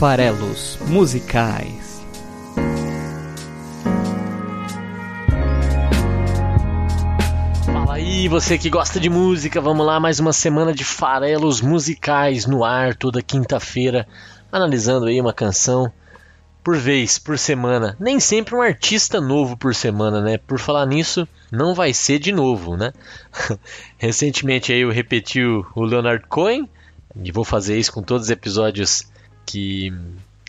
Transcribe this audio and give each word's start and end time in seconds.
Farelos 0.00 0.78
Musicais. 0.86 2.00
Fala 7.66 7.96
aí, 7.96 8.26
você 8.26 8.56
que 8.56 8.70
gosta 8.70 8.98
de 8.98 9.10
música, 9.10 9.60
vamos 9.60 9.84
lá, 9.84 10.00
mais 10.00 10.18
uma 10.18 10.32
semana 10.32 10.72
de 10.72 10.86
farelos 10.86 11.60
musicais 11.60 12.46
no 12.46 12.64
ar, 12.64 12.94
toda 12.94 13.20
quinta-feira, 13.20 14.08
analisando 14.50 15.04
aí 15.04 15.20
uma 15.20 15.34
canção 15.34 15.92
por 16.64 16.78
vez, 16.78 17.18
por 17.18 17.38
semana. 17.38 17.94
Nem 18.00 18.18
sempre 18.18 18.54
um 18.54 18.62
artista 18.62 19.20
novo 19.20 19.54
por 19.54 19.74
semana, 19.74 20.22
né? 20.22 20.38
Por 20.38 20.58
falar 20.58 20.86
nisso, 20.86 21.28
não 21.52 21.74
vai 21.74 21.92
ser 21.92 22.18
de 22.18 22.32
novo, 22.32 22.74
né? 22.74 22.94
Recentemente 23.98 24.72
aí 24.72 24.80
eu 24.80 24.90
repeti 24.90 25.42
o 25.42 25.84
Leonard 25.84 26.24
Cohen, 26.26 26.66
e 27.22 27.30
vou 27.30 27.44
fazer 27.44 27.78
isso 27.78 27.92
com 27.92 28.02
todos 28.02 28.28
os 28.28 28.30
episódios 28.30 29.10
que 29.46 29.92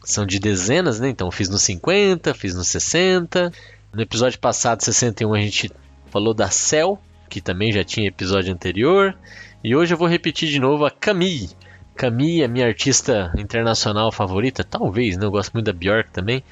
são 0.03 0.25
de 0.25 0.39
dezenas, 0.39 0.99
né? 0.99 1.09
Então 1.09 1.29
fiz 1.31 1.49
no 1.49 1.57
50, 1.57 2.33
fiz 2.33 2.55
no 2.55 2.63
60. 2.63 3.51
No 3.93 4.01
episódio 4.01 4.39
passado, 4.39 4.81
61, 4.81 5.33
a 5.33 5.41
gente 5.41 5.71
falou 6.09 6.33
da 6.33 6.49
Cell, 6.49 6.99
que 7.29 7.41
também 7.41 7.71
já 7.71 7.83
tinha 7.83 8.07
episódio 8.07 8.53
anterior. 8.53 9.15
E 9.63 9.75
hoje 9.75 9.93
eu 9.93 9.97
vou 9.97 10.07
repetir 10.07 10.49
de 10.49 10.59
novo 10.59 10.85
a 10.85 10.91
Camille. 10.91 11.49
Camille 11.95 12.41
é 12.41 12.47
minha 12.47 12.65
artista 12.65 13.31
internacional 13.37 14.11
favorita, 14.11 14.63
talvez, 14.63 15.17
né? 15.17 15.25
Eu 15.25 15.31
gosto 15.31 15.53
muito 15.53 15.65
da 15.65 15.73
Björk 15.73 16.09
também. 16.11 16.43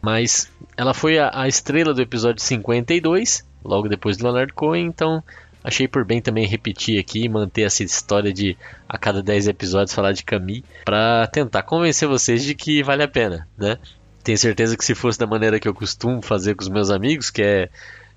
Mas 0.00 0.50
ela 0.76 0.94
foi 0.94 1.18
a, 1.18 1.30
a 1.34 1.48
estrela 1.48 1.92
do 1.92 2.00
episódio 2.00 2.42
52, 2.42 3.44
logo 3.64 3.88
depois 3.88 4.16
do 4.16 4.24
Leonard 4.24 4.52
Cohen, 4.52 4.86
então 4.86 5.22
achei 5.68 5.86
por 5.86 6.02
bem 6.02 6.20
também 6.20 6.46
repetir 6.46 6.98
aqui 6.98 7.24
e 7.24 7.28
manter 7.28 7.62
essa 7.62 7.84
história 7.84 8.32
de 8.32 8.56
a 8.88 8.96
cada 8.96 9.22
10 9.22 9.48
episódios 9.48 9.94
falar 9.94 10.12
de 10.12 10.24
Camille 10.24 10.64
para 10.84 11.26
tentar 11.26 11.62
convencer 11.62 12.08
vocês 12.08 12.42
de 12.42 12.54
que 12.54 12.82
vale 12.82 13.02
a 13.02 13.08
pena, 13.08 13.46
né? 13.56 13.76
Tenho 14.24 14.38
certeza 14.38 14.76
que 14.76 14.84
se 14.84 14.94
fosse 14.94 15.18
da 15.18 15.26
maneira 15.26 15.60
que 15.60 15.68
eu 15.68 15.74
costumo 15.74 16.22
fazer 16.22 16.54
com 16.54 16.62
os 16.62 16.70
meus 16.70 16.90
amigos, 16.90 17.30
que 17.30 17.42
é, 17.42 17.68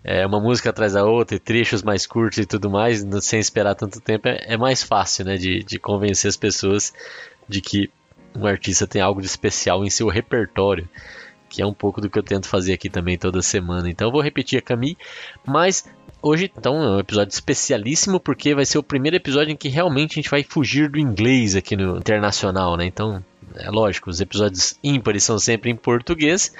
é 0.01 0.25
uma 0.25 0.39
música 0.39 0.69
atrás 0.69 0.93
da 0.93 1.03
outra 1.03 1.35
e 1.35 1.39
trechos 1.39 1.83
mais 1.83 2.07
curtos 2.07 2.39
e 2.39 2.45
tudo 2.45 2.69
mais, 2.69 3.05
sem 3.21 3.39
esperar 3.39 3.75
tanto 3.75 3.99
tempo, 3.99 4.29
é, 4.29 4.53
é 4.53 4.57
mais 4.57 4.81
fácil, 4.81 5.25
né, 5.25 5.35
de, 5.35 5.61
de 5.61 5.77
convencer 5.77 6.29
as 6.29 6.37
pessoas 6.37 6.93
de 7.49 7.59
que 7.59 7.89
um 8.33 8.45
artista 8.45 8.87
tem 8.87 9.01
algo 9.01 9.19
de 9.19 9.27
especial 9.27 9.83
em 9.83 9.89
seu 9.89 10.07
repertório 10.07 10.87
que 11.51 11.61
é 11.61 11.65
um 11.65 11.73
pouco 11.73 11.99
do 11.99 12.09
que 12.09 12.17
eu 12.17 12.23
tento 12.23 12.47
fazer 12.47 12.71
aqui 12.71 12.89
também 12.89 13.17
toda 13.17 13.41
semana. 13.41 13.89
Então 13.89 14.07
eu 14.07 14.11
vou 14.11 14.21
repetir 14.21 14.57
a 14.57 14.61
Camille, 14.61 14.97
mas 15.45 15.85
Hoje, 16.23 16.51
então, 16.55 16.83
é 16.83 16.89
um 16.91 16.99
episódio 16.99 17.33
especialíssimo 17.33 18.19
porque 18.19 18.53
vai 18.53 18.63
ser 18.63 18.77
o 18.77 18.83
primeiro 18.83 19.17
episódio 19.17 19.51
em 19.51 19.57
que 19.57 19.67
realmente 19.69 20.11
a 20.11 20.15
gente 20.21 20.29
vai 20.29 20.43
fugir 20.43 20.87
do 20.87 20.99
inglês 20.99 21.55
aqui 21.55 21.75
no 21.75 21.97
internacional, 21.97 22.77
né? 22.77 22.85
Então, 22.85 23.23
é 23.55 23.71
lógico, 23.71 24.07
os 24.07 24.21
episódios 24.21 24.77
ímpares 24.83 25.23
são 25.23 25.39
sempre 25.39 25.71
em 25.71 25.75
português. 25.75 26.53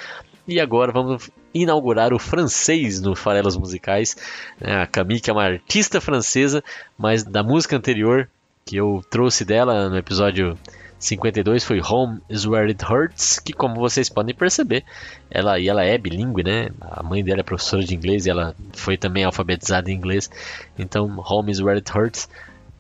E 0.48 0.60
agora 0.60 0.92
vamos 0.92 1.30
inaugurar 1.54 2.12
o 2.12 2.18
francês 2.18 3.00
no 3.00 3.16
Farelas 3.16 3.56
Musicais. 3.56 4.16
É, 4.60 4.82
a 4.82 4.88
Camille, 4.88 5.22
que 5.22 5.30
é 5.30 5.34
uma 5.34 5.44
artista 5.44 6.02
francesa, 6.02 6.64
mas 6.98 7.24
da 7.24 7.44
música 7.44 7.78
anterior 7.78 8.28
que 8.66 8.78
eu 8.78 9.04
trouxe 9.12 9.46
dela 9.46 9.90
no 9.90 9.98
episódio 9.98 10.58
52 11.02 11.64
foi 11.64 11.82
Home 11.82 12.22
is 12.30 12.46
Where 12.46 12.68
It 12.68 12.86
Hurts, 12.86 13.40
que 13.40 13.54
como 13.54 13.76
vocês 13.76 14.08
podem 14.08 14.36
perceber, 14.36 14.86
ela 15.32 15.60
e 15.60 15.68
ela 15.68 15.84
é 15.84 15.98
bilíngue, 15.98 16.44
né? 16.44 16.70
A 16.80 17.02
mãe 17.02 17.24
dela 17.24 17.40
é 17.40 17.44
professora 17.44 17.84
de 17.84 17.96
inglês 17.96 18.28
e 18.28 18.30
ela 18.30 18.56
foi 18.74 18.98
também 18.98 19.24
alfabetizada 19.24 19.90
em 19.90 19.96
inglês. 19.96 20.30
Então, 20.78 21.12
Home 21.28 21.52
is 21.52 21.60
Where 21.60 21.80
It 21.80 21.92
Hurts 21.92 22.30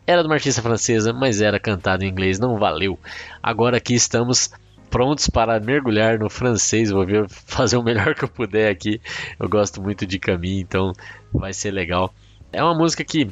era 0.05 0.22
de 0.22 0.28
uma 0.28 0.36
artista 0.36 0.61
francesa, 0.61 1.11
mas 1.11 1.41
era 1.41 1.59
cantada 1.59 2.05
em 2.05 2.09
inglês, 2.09 2.38
não 2.38 2.59
valeu. 2.59 3.00
Agora 3.41 3.78
aqui 3.78 3.95
estamos 3.95 4.52
prontos 4.91 5.28
para 5.28 5.59
mergulhar 5.59 6.19
no 6.19 6.29
francês. 6.29 6.91
Vou 6.91 7.06
ver, 7.06 7.28
fazer 7.47 7.78
o 7.78 7.84
melhor 7.84 8.13
que 8.13 8.23
eu 8.23 8.29
puder 8.29 8.69
aqui. 8.69 9.01
Eu 9.40 9.50
gosto 9.50 9.81
muito 9.81 10.06
de 10.06 10.19
Camille, 10.19 10.62
então 10.62 10.94
vai 11.34 11.53
ser 11.53 11.72
legal. 11.72 12.13
É 12.53 12.63
uma 12.63 12.75
música 12.75 13.03
que 13.03 13.31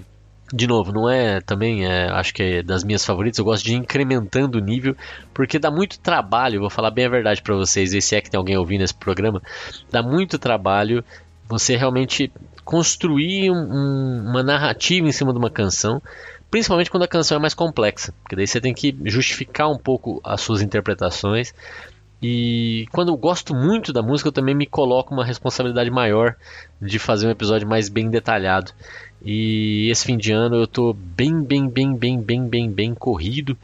de 0.54 0.68
novo, 0.68 0.92
não 0.92 1.10
é 1.10 1.42
também, 1.42 1.86
é, 1.86 2.10
acho 2.12 2.34
que 2.34 2.42
é 2.42 2.64
das 2.64 2.84
minhas 2.84 3.06
favoritas, 3.06 3.38
eu 3.38 3.46
gosto 3.46 3.64
de 3.64 3.74
ir 3.74 3.78
incrementando 3.78 4.58
o 4.58 4.62
nível, 4.62 4.96
porque 5.34 5.60
dá 5.60 5.70
muito 5.70 6.00
trabalho, 6.00 6.60
vou 6.60 6.70
falar 6.70 6.92
bem 6.92 7.06
a 7.06 7.10
verdade 7.10 7.42
para 7.42 7.56
vocês, 7.56 7.94
e 7.94 8.02
se 8.02 8.16
é 8.16 8.22
que 8.22 8.30
tem 8.30 8.38
alguém 8.38 8.58
ouvindo 8.58 8.84
esse 8.84 8.94
programa, 8.94 9.42
dá 9.92 10.02
muito 10.02 10.40
trabalho 10.40 11.04
você 11.48 11.76
realmente 11.76 12.32
construir 12.64 13.50
um, 13.52 14.30
uma 14.30 14.44
narrativa 14.44 15.08
em 15.08 15.12
cima 15.12 15.32
de 15.32 15.40
uma 15.40 15.50
canção, 15.50 16.02
principalmente 16.50 16.90
quando 16.90 17.04
a 17.04 17.08
canção 17.08 17.38
é 17.38 17.40
mais 17.40 17.54
complexa, 17.54 18.14
porque 18.24 18.36
daí 18.36 18.48
você 18.48 18.59
tem 18.59 18.74
que 18.74 18.96
justificar 19.06 19.70
um 19.70 19.78
pouco 19.78 20.20
as 20.24 20.42
suas 20.42 20.62
interpretações, 20.62 21.54
e 22.22 22.86
quando 22.92 23.09
eu 23.09 23.18
gosto 23.18 23.56
muito 23.56 23.94
da 23.94 24.02
música, 24.02 24.28
eu 24.28 24.34
também 24.34 24.54
me 24.54 24.66
coloco 24.66 25.14
uma 25.14 25.24
responsabilidade 25.24 25.90
maior 25.90 26.36
de 26.82 27.00
fazer 27.00 27.28
um 27.28 27.32
episódio 27.32 27.68
mais 27.68 27.88
bem 27.88 28.09
detalhado. 28.09 28.74
E 29.24 29.90
esse 29.90 30.06
fim 30.06 30.18
de 30.18 30.31
ano 30.31 30.56
eu 30.56 30.68
tô 30.68 30.94
bem, 30.94 31.44
bem, 31.44 31.68
bem, 31.69 31.96
bem, 31.96 32.22
bem, 32.22 32.47
bem, 32.47 32.72
bem 32.72 32.94
corrido. 32.96 33.57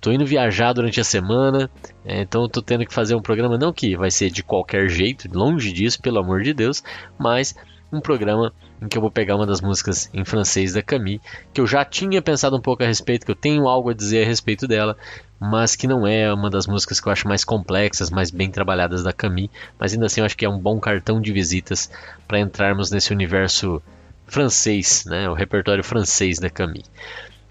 Tô 0.00 0.10
indo 0.10 0.26
viajar 0.26 0.72
durante 0.72 1.00
a 1.00 1.04
semana, 1.04 1.70
é, 2.04 2.22
então 2.22 2.48
tô 2.48 2.60
tendo 2.60 2.84
que 2.84 2.92
fazer 2.92 3.14
um 3.14 3.22
programa 3.22 3.56
não 3.56 3.72
que 3.72 3.96
vai 3.96 4.10
ser 4.10 4.30
de 4.30 4.42
qualquer 4.42 4.88
jeito, 4.88 5.28
longe 5.32 5.72
disso, 5.72 6.02
pelo 6.02 6.18
amor 6.18 6.42
de 6.42 6.52
Deus, 6.52 6.82
mas 7.16 7.54
um 7.92 8.00
programa 8.00 8.52
em 8.80 8.88
que 8.88 8.98
eu 8.98 9.02
vou 9.02 9.12
pegar 9.12 9.36
uma 9.36 9.46
das 9.46 9.60
músicas 9.60 10.10
em 10.12 10.24
francês 10.24 10.72
da 10.72 10.82
Camille, 10.82 11.20
que 11.52 11.60
eu 11.60 11.66
já 11.68 11.84
tinha 11.84 12.20
pensado 12.20 12.56
um 12.56 12.60
pouco 12.60 12.82
a 12.82 12.86
respeito, 12.86 13.24
que 13.24 13.30
eu 13.30 13.36
tenho 13.36 13.68
algo 13.68 13.90
a 13.90 13.94
dizer 13.94 14.24
a 14.24 14.26
respeito 14.26 14.66
dela, 14.66 14.96
mas 15.38 15.76
que 15.76 15.86
não 15.86 16.04
é 16.04 16.32
uma 16.32 16.50
das 16.50 16.66
músicas 16.66 16.98
que 16.98 17.06
eu 17.06 17.12
acho 17.12 17.28
mais 17.28 17.44
complexas, 17.44 18.10
mais 18.10 18.30
bem 18.30 18.50
trabalhadas 18.50 19.04
da 19.04 19.12
Camille, 19.12 19.50
mas 19.78 19.92
ainda 19.92 20.06
assim 20.06 20.20
eu 20.20 20.24
acho 20.24 20.36
que 20.36 20.44
é 20.44 20.48
um 20.48 20.58
bom 20.58 20.80
cartão 20.80 21.20
de 21.20 21.32
visitas 21.32 21.90
para 22.26 22.40
entrarmos 22.40 22.90
nesse 22.90 23.12
universo 23.12 23.80
francês, 24.32 25.04
né, 25.04 25.28
o 25.28 25.34
repertório 25.34 25.84
francês 25.84 26.38
da 26.38 26.48
Camille. 26.48 26.86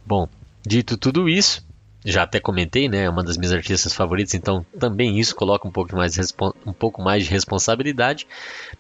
Bom, 0.04 0.28
dito 0.66 0.98
tudo 0.98 1.30
isso, 1.30 1.64
já 2.04 2.24
até 2.24 2.40
comentei, 2.40 2.90
né, 2.90 3.04
é 3.04 3.10
uma 3.10 3.24
das 3.24 3.38
minhas 3.38 3.54
artistas 3.54 3.94
favoritas, 3.94 4.34
então 4.34 4.66
também 4.80 5.20
isso 5.20 5.36
coloca 5.36 5.68
um 5.68 5.72
pouco 5.72 5.96
mais, 5.96 6.18
um 6.66 6.74
pouco 6.74 7.00
mais 7.00 7.24
de 7.24 7.30
responsabilidade. 7.30 8.26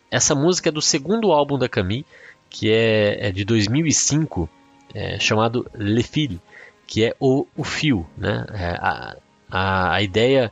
Essa 0.09 0.33
música 0.33 0.69
é 0.69 0.71
do 0.71 0.81
segundo 0.81 1.31
álbum 1.31 1.59
da 1.59 1.69
Camille, 1.69 2.03
que 2.49 2.71
é, 2.71 3.27
é 3.27 3.31
de 3.31 3.45
2005, 3.45 4.49
é, 4.95 5.19
chamado 5.19 5.69
Le 5.75 6.01
Fil, 6.01 6.41
que 6.87 7.05
é 7.05 7.15
o, 7.19 7.45
o 7.55 7.63
fio, 7.63 8.07
né, 8.17 8.47
é, 8.51 8.77
a, 8.81 9.15
a, 9.51 9.93
a 9.93 10.01
ideia 10.01 10.51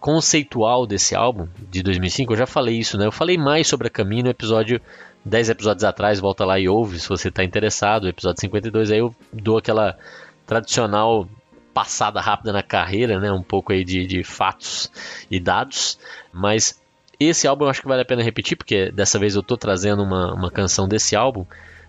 conceitual 0.00 0.86
desse 0.86 1.14
álbum 1.14 1.48
de 1.70 1.82
2005, 1.82 2.32
eu 2.32 2.36
já 2.38 2.46
falei 2.46 2.78
isso, 2.78 2.96
né? 2.96 3.06
Eu 3.06 3.12
falei 3.12 3.36
mais 3.36 3.66
sobre 3.66 3.88
a 3.88 3.90
Camille 3.90 4.22
no 4.22 4.30
episódio 4.30 4.80
10 5.24 5.50
episódios 5.50 5.84
atrás, 5.84 6.20
volta 6.20 6.44
lá 6.44 6.58
e 6.58 6.68
ouve 6.68 6.98
se 6.98 7.08
você 7.08 7.28
está 7.28 7.44
interessado. 7.44 8.08
Episódio 8.08 8.40
52, 8.40 8.90
aí 8.90 8.98
eu 8.98 9.14
dou 9.32 9.58
aquela 9.58 9.96
tradicional 10.46 11.28
passada 11.74 12.20
rápida 12.20 12.52
na 12.52 12.62
carreira, 12.62 13.20
né? 13.20 13.30
Um 13.30 13.42
pouco 13.42 13.72
aí 13.72 13.84
de, 13.84 14.06
de 14.06 14.24
fatos 14.24 14.90
e 15.30 15.38
dados. 15.38 15.98
Mas 16.32 16.80
esse 17.20 17.46
álbum 17.46 17.64
eu 17.64 17.70
acho 17.70 17.82
que 17.82 17.88
vale 17.88 18.02
a 18.02 18.04
pena 18.04 18.22
repetir, 18.22 18.56
porque 18.56 18.90
dessa 18.90 19.18
vez 19.18 19.34
eu 19.34 19.40
estou 19.40 19.56
trazendo 19.56 20.02
uma, 20.02 20.32
uma 20.34 20.50
canção 20.50 20.88
desse 20.88 21.14
álbum. 21.14 21.44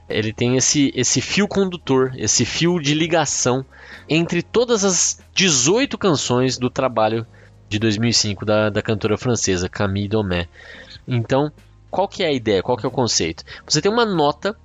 Ele 0.08 0.34
tem 0.34 0.58
esse, 0.58 0.92
esse 0.96 1.22
fio 1.22 1.48
condutor, 1.48 2.14
esse 2.18 2.44
fio 2.44 2.80
de 2.80 2.94
ligação 2.96 3.64
entre 4.08 4.42
todas 4.42 4.84
as 4.84 5.22
18 5.36 5.98
canções 5.98 6.58
do 6.58 6.70
trabalho 6.70 7.26
de 7.70 7.78
2005 7.78 8.44
da, 8.44 8.70
da 8.72 8.82
cantora 8.82 9.18
francesa 9.18 9.70
Camille 9.70 10.08
Domé. 10.08 10.48
Então, 11.08 11.52
qual 11.90 12.08
que 12.08 12.24
é 12.24 12.28
a 12.28 12.32
ideia? 12.34 12.64
Qual 12.64 12.78
que 12.78 12.86
é 12.86 12.90
o 12.90 12.92
conceito? 12.92 13.44
Você 13.66 13.82
tem 13.82 13.92
uma 13.92 14.06
nota, 14.06 14.56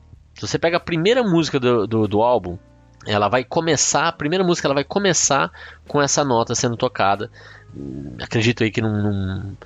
você 0.40 0.58
pega 0.58 0.76
a 0.76 0.80
primeira 0.80 1.22
música 1.22 1.58
do, 1.58 1.86
do, 1.86 2.08
do 2.08 2.22
álbum, 2.22 2.58
ela 3.06 3.28
vai 3.28 3.44
começar, 3.44 4.08
a 4.08 4.12
primeira 4.12 4.44
música 4.44 4.66
ela 4.66 4.74
vai 4.74 4.84
começar 4.84 5.50
com 5.86 6.00
essa 6.00 6.24
nota 6.24 6.54
sendo 6.54 6.76
tocada. 6.76 7.30
Acredito 8.22 8.62
aí 8.62 8.70
que 8.70 8.80
num, 8.80 9.02
num, 9.02 9.56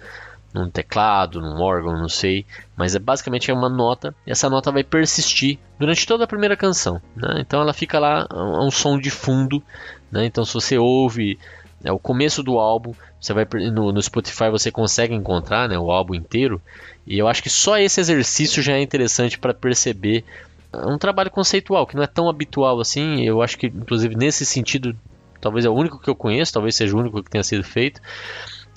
num 0.52 0.70
teclado, 0.70 1.40
num 1.40 1.60
órgão, 1.60 1.96
não 1.96 2.08
sei, 2.08 2.44
mas 2.76 2.94
é 2.94 2.98
basicamente 2.98 3.50
é 3.50 3.54
uma 3.54 3.68
nota. 3.68 4.14
E 4.26 4.30
essa 4.30 4.50
nota 4.50 4.72
vai 4.72 4.82
persistir 4.82 5.58
durante 5.78 6.06
toda 6.06 6.24
a 6.24 6.28
primeira 6.28 6.56
canção. 6.56 7.00
Né? 7.14 7.36
Então 7.40 7.60
ela 7.60 7.72
fica 7.72 7.98
lá, 7.98 8.26
é 8.30 8.34
um 8.34 8.70
som 8.70 8.98
de 8.98 9.10
fundo. 9.10 9.62
Né? 10.10 10.26
Então 10.26 10.44
se 10.44 10.54
você 10.54 10.78
ouve 10.78 11.38
é, 11.84 11.92
o 11.92 11.98
começo 11.98 12.42
do 12.42 12.58
álbum, 12.58 12.92
você 13.20 13.32
vai 13.32 13.46
no, 13.72 13.92
no 13.92 14.02
Spotify 14.02 14.50
você 14.50 14.70
consegue 14.70 15.14
encontrar 15.14 15.68
né, 15.68 15.78
o 15.78 15.90
álbum 15.90 16.14
inteiro. 16.14 16.60
E 17.06 17.18
eu 17.18 17.28
acho 17.28 17.42
que 17.42 17.50
só 17.50 17.78
esse 17.78 18.00
exercício 18.00 18.62
já 18.62 18.74
é 18.74 18.82
interessante 18.82 19.38
para 19.38 19.54
perceber 19.54 20.24
é 20.72 20.86
um 20.86 20.98
trabalho 20.98 21.30
conceitual 21.30 21.86
que 21.86 21.96
não 21.96 22.02
é 22.02 22.06
tão 22.06 22.28
habitual 22.28 22.80
assim. 22.80 23.22
Eu 23.24 23.40
acho 23.40 23.56
que, 23.56 23.68
inclusive, 23.68 24.14
nesse 24.14 24.44
sentido, 24.44 24.94
talvez 25.40 25.64
é 25.64 25.70
o 25.70 25.74
único 25.74 25.98
que 25.98 26.10
eu 26.10 26.14
conheço, 26.14 26.52
talvez 26.52 26.74
seja 26.76 26.94
o 26.94 27.00
único 27.00 27.22
que 27.22 27.30
tenha 27.30 27.44
sido 27.44 27.64
feito. 27.64 28.00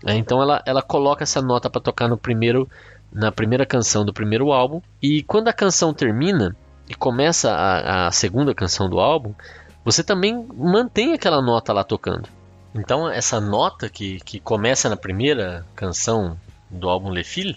É, 0.06 0.15
então 0.15 0.42
ela, 0.42 0.62
ela 0.65 0.81
coloca 0.81 1.24
essa 1.24 1.42
nota 1.42 1.69
para 1.69 1.81
tocar 1.81 2.07
no 2.07 2.18
primeiro, 2.18 2.69
na 3.12 3.31
primeira 3.31 3.65
canção 3.65 4.06
do 4.06 4.13
primeiro 4.13 4.51
álbum. 4.51 4.81
E 5.01 5.24
quando 5.24 5.48
a 5.48 5.53
canção 5.53 5.94
termina 5.94 6.56
e 6.88 6.95
começa 6.95 7.51
a, 7.51 8.07
a 8.07 8.12
segunda 8.12 8.56
canção 8.56 8.89
do 8.89 9.00
álbum, 9.00 9.33
você 9.83 10.03
também 10.03 10.48
mantém 10.56 11.13
aquela 11.13 11.42
nota 11.42 11.74
lá 11.74 11.83
tocando. 11.83 12.30
Então 12.74 13.10
essa 13.10 13.42
nota 13.42 13.90
que, 13.90 14.20
que 14.22 14.40
começa 14.40 14.90
na 14.90 14.96
primeira 14.96 15.66
canção 15.76 16.38
do 16.70 16.90
álbum 16.90 17.12
Le 17.12 17.24
Fil, 17.24 17.56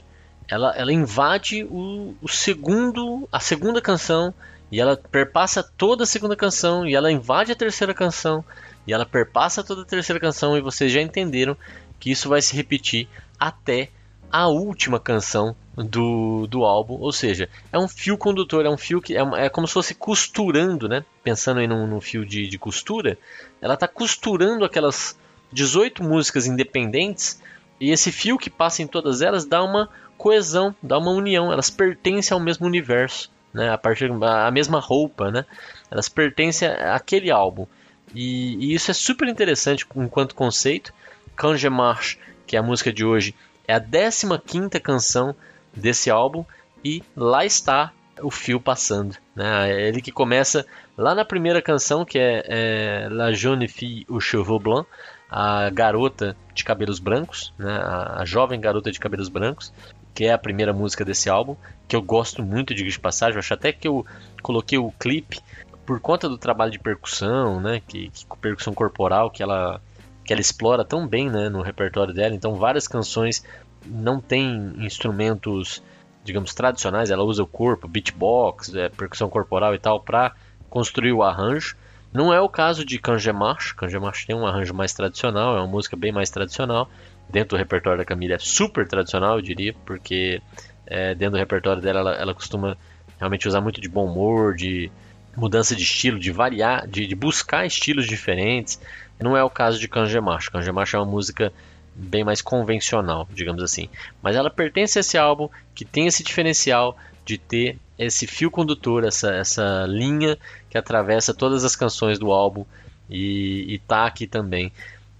ela, 0.48 0.74
ela 0.76 0.92
invade 0.92 1.64
o, 1.64 2.14
o 2.20 2.28
segundo, 2.28 3.28
a 3.30 3.40
segunda 3.40 3.80
canção 3.80 4.34
e 4.70 4.80
ela 4.80 4.96
perpassa 4.96 5.62
toda 5.62 6.02
a 6.02 6.06
segunda 6.06 6.34
canção 6.34 6.86
e 6.86 6.94
ela 6.94 7.12
invade 7.12 7.52
a 7.52 7.56
terceira 7.56 7.94
canção 7.94 8.44
e 8.86 8.92
ela 8.92 9.06
perpassa 9.06 9.62
toda 9.62 9.82
a 9.82 9.86
terceira 9.86 10.20
canção 10.20 10.56
e 10.56 10.60
vocês 10.60 10.92
já 10.92 11.00
entenderam 11.00 11.56
que 11.98 12.10
isso 12.10 12.28
vai 12.28 12.42
se 12.42 12.56
repetir 12.56 13.08
até 13.38 13.90
a 14.30 14.48
última 14.48 14.98
canção 14.98 15.54
do, 15.76 16.46
do 16.46 16.64
álbum, 16.64 16.94
ou 16.94 17.12
seja, 17.12 17.48
é 17.72 17.78
um 17.78 17.88
fio 17.88 18.16
condutor, 18.16 18.64
é 18.64 18.70
um 18.70 18.76
fio 18.76 19.00
que 19.00 19.16
é, 19.16 19.22
é 19.36 19.48
como 19.48 19.66
se 19.66 19.72
fosse 19.72 19.94
costurando, 19.94 20.88
né? 20.88 21.04
Pensando 21.22 21.60
aí 21.60 21.66
num, 21.66 21.86
num 21.86 22.00
fio 22.00 22.24
de, 22.24 22.46
de 22.46 22.58
costura, 22.58 23.18
ela 23.60 23.74
está 23.74 23.88
costurando 23.88 24.64
aquelas 24.64 25.18
18 25.52 26.02
músicas 26.02 26.46
independentes 26.46 27.40
e 27.80 27.90
esse 27.90 28.12
fio 28.12 28.38
que 28.38 28.48
passa 28.48 28.82
em 28.82 28.86
todas 28.86 29.20
elas 29.20 29.44
dá 29.44 29.62
uma 29.62 29.88
coesão, 30.16 30.74
dá 30.80 30.96
uma 30.96 31.10
união, 31.10 31.52
elas 31.52 31.70
pertencem 31.70 32.34
ao 32.34 32.40
mesmo 32.40 32.66
universo, 32.66 33.30
né? 33.52 33.70
A 33.70 33.78
partir 33.78 34.10
a 34.10 34.50
mesma 34.50 34.78
roupa, 34.78 35.30
né? 35.30 35.44
Elas 35.90 36.08
pertencem 36.08 36.68
àquele 36.68 37.30
álbum. 37.32 37.66
E, 38.14 38.56
e 38.56 38.74
isso 38.74 38.92
é 38.92 38.94
super 38.94 39.26
interessante 39.28 39.84
enquanto 39.96 40.36
conceito. 40.36 40.92
Canje 41.34 41.68
Marche, 41.68 42.16
que 42.46 42.54
é 42.54 42.60
a 42.60 42.62
música 42.62 42.92
de 42.92 43.04
hoje, 43.04 43.34
é 43.66 43.74
a 43.74 43.80
15 43.80 44.80
canção 44.80 45.34
desse 45.74 46.10
álbum 46.10 46.44
e 46.84 47.02
lá 47.16 47.44
está 47.44 47.92
o 48.22 48.30
fio 48.30 48.60
passando. 48.60 49.16
Né? 49.34 49.70
É 49.70 49.88
ele 49.88 50.00
que 50.00 50.12
começa 50.12 50.64
lá 50.96 51.14
na 51.14 51.24
primeira 51.24 51.60
canção, 51.60 52.04
que 52.04 52.18
é, 52.18 52.44
é 52.46 53.08
La 53.10 53.32
Jeune 53.32 53.68
Fille 53.68 54.06
aux 54.08 54.22
Cheveux 54.22 54.62
Blancs, 54.62 54.86
a 55.28 55.68
garota 55.70 56.36
de 56.54 56.64
cabelos 56.64 56.98
brancos, 56.98 57.52
né? 57.58 57.72
a, 57.72 58.20
a, 58.20 58.24
jovem 58.24 58.60
garota 58.60 58.92
de 58.92 59.00
cabelos 59.00 59.28
brancos, 59.28 59.72
que 60.14 60.24
é 60.24 60.32
a 60.32 60.38
primeira 60.38 60.72
música 60.72 61.04
desse 61.04 61.28
álbum, 61.28 61.56
que 61.88 61.96
eu 61.96 62.02
gosto 62.02 62.42
muito 62.42 62.74
de, 62.74 62.84
de 62.84 63.00
passagem. 63.00 63.38
Acho 63.38 63.54
até 63.54 63.72
que 63.72 63.88
eu 63.88 64.06
coloquei 64.42 64.78
o 64.78 64.92
clipe 64.92 65.40
por 65.84 66.00
conta 66.00 66.28
do 66.28 66.38
trabalho 66.38 66.70
de 66.70 66.78
percussão, 66.78 67.60
né? 67.60 67.82
que, 67.86 68.10
que 68.10 68.26
percussão 68.40 68.72
corporal 68.72 69.30
que 69.30 69.42
ela 69.42 69.80
que 70.24 70.32
ela 70.32 70.40
explora 70.40 70.84
tão 70.84 71.06
bem 71.06 71.28
né, 71.28 71.50
no 71.50 71.60
repertório 71.60 72.14
dela. 72.14 72.34
Então, 72.34 72.54
várias 72.54 72.88
canções 72.88 73.44
não 73.86 74.20
têm 74.20 74.74
instrumentos, 74.78 75.82
digamos, 76.24 76.54
tradicionais. 76.54 77.10
Ela 77.10 77.24
usa 77.24 77.42
o 77.42 77.46
corpo, 77.46 77.88
beatbox, 77.88 78.74
é, 78.74 78.88
percussão 78.88 79.28
corporal 79.28 79.74
e 79.74 79.78
tal, 79.78 80.00
para 80.00 80.34
construir 80.68 81.12
o 81.12 81.22
arranjo. 81.22 81.76
Não 82.12 82.32
é 82.32 82.40
o 82.40 82.48
caso 82.48 82.84
de 82.84 82.98
Kangemarsh. 82.98 83.72
Kangemarsh 83.72 84.24
tem 84.24 84.36
um 84.36 84.46
arranjo 84.46 84.72
mais 84.72 84.92
tradicional, 84.92 85.56
é 85.56 85.60
uma 85.60 85.66
música 85.66 85.96
bem 85.96 86.12
mais 86.12 86.30
tradicional. 86.30 86.88
Dentro 87.28 87.50
do 87.50 87.56
repertório 87.56 87.98
da 87.98 88.04
Camila 88.04 88.34
é 88.34 88.38
super 88.38 88.86
tradicional, 88.86 89.36
eu 89.36 89.42
diria, 89.42 89.74
porque 89.84 90.40
é, 90.86 91.14
dentro 91.14 91.32
do 91.32 91.38
repertório 91.38 91.82
dela 91.82 92.00
ela, 92.00 92.12
ela, 92.14 92.34
costuma 92.34 92.76
realmente 93.18 93.48
usar 93.48 93.60
muito 93.60 93.80
de 93.80 93.88
bom 93.88 94.06
humor, 94.06 94.54
de 94.54 94.92
mudança 95.36 95.74
de 95.74 95.82
estilo, 95.82 96.18
de 96.18 96.30
variar, 96.30 96.86
de, 96.86 97.06
de 97.06 97.14
buscar 97.14 97.66
estilos 97.66 98.06
diferentes. 98.06 98.80
Não 99.18 99.36
é 99.36 99.42
o 99.42 99.50
caso 99.50 99.78
de 99.80 99.88
Kanjemacho. 99.88 100.52
Kanjemacho 100.52 100.96
é 100.96 101.00
uma 101.00 101.10
música 101.10 101.52
bem 101.94 102.24
mais 102.24 102.42
convencional, 102.42 103.28
digamos 103.32 103.62
assim. 103.62 103.88
Mas 104.22 104.36
ela 104.36 104.50
pertence 104.50 104.98
a 104.98 105.00
esse 105.00 105.16
álbum 105.16 105.48
que 105.74 105.84
tem 105.84 106.06
esse 106.06 106.22
diferencial 106.22 106.96
de 107.24 107.38
ter 107.38 107.78
esse 107.98 108.26
fio 108.26 108.50
condutor, 108.50 109.04
essa, 109.04 109.32
essa 109.32 109.86
linha 109.88 110.36
que 110.68 110.76
atravessa 110.76 111.32
todas 111.32 111.64
as 111.64 111.76
canções 111.76 112.18
do 112.18 112.32
álbum 112.32 112.64
e, 113.08 113.74
está 113.74 114.06
aqui 114.06 114.26
também 114.26 114.72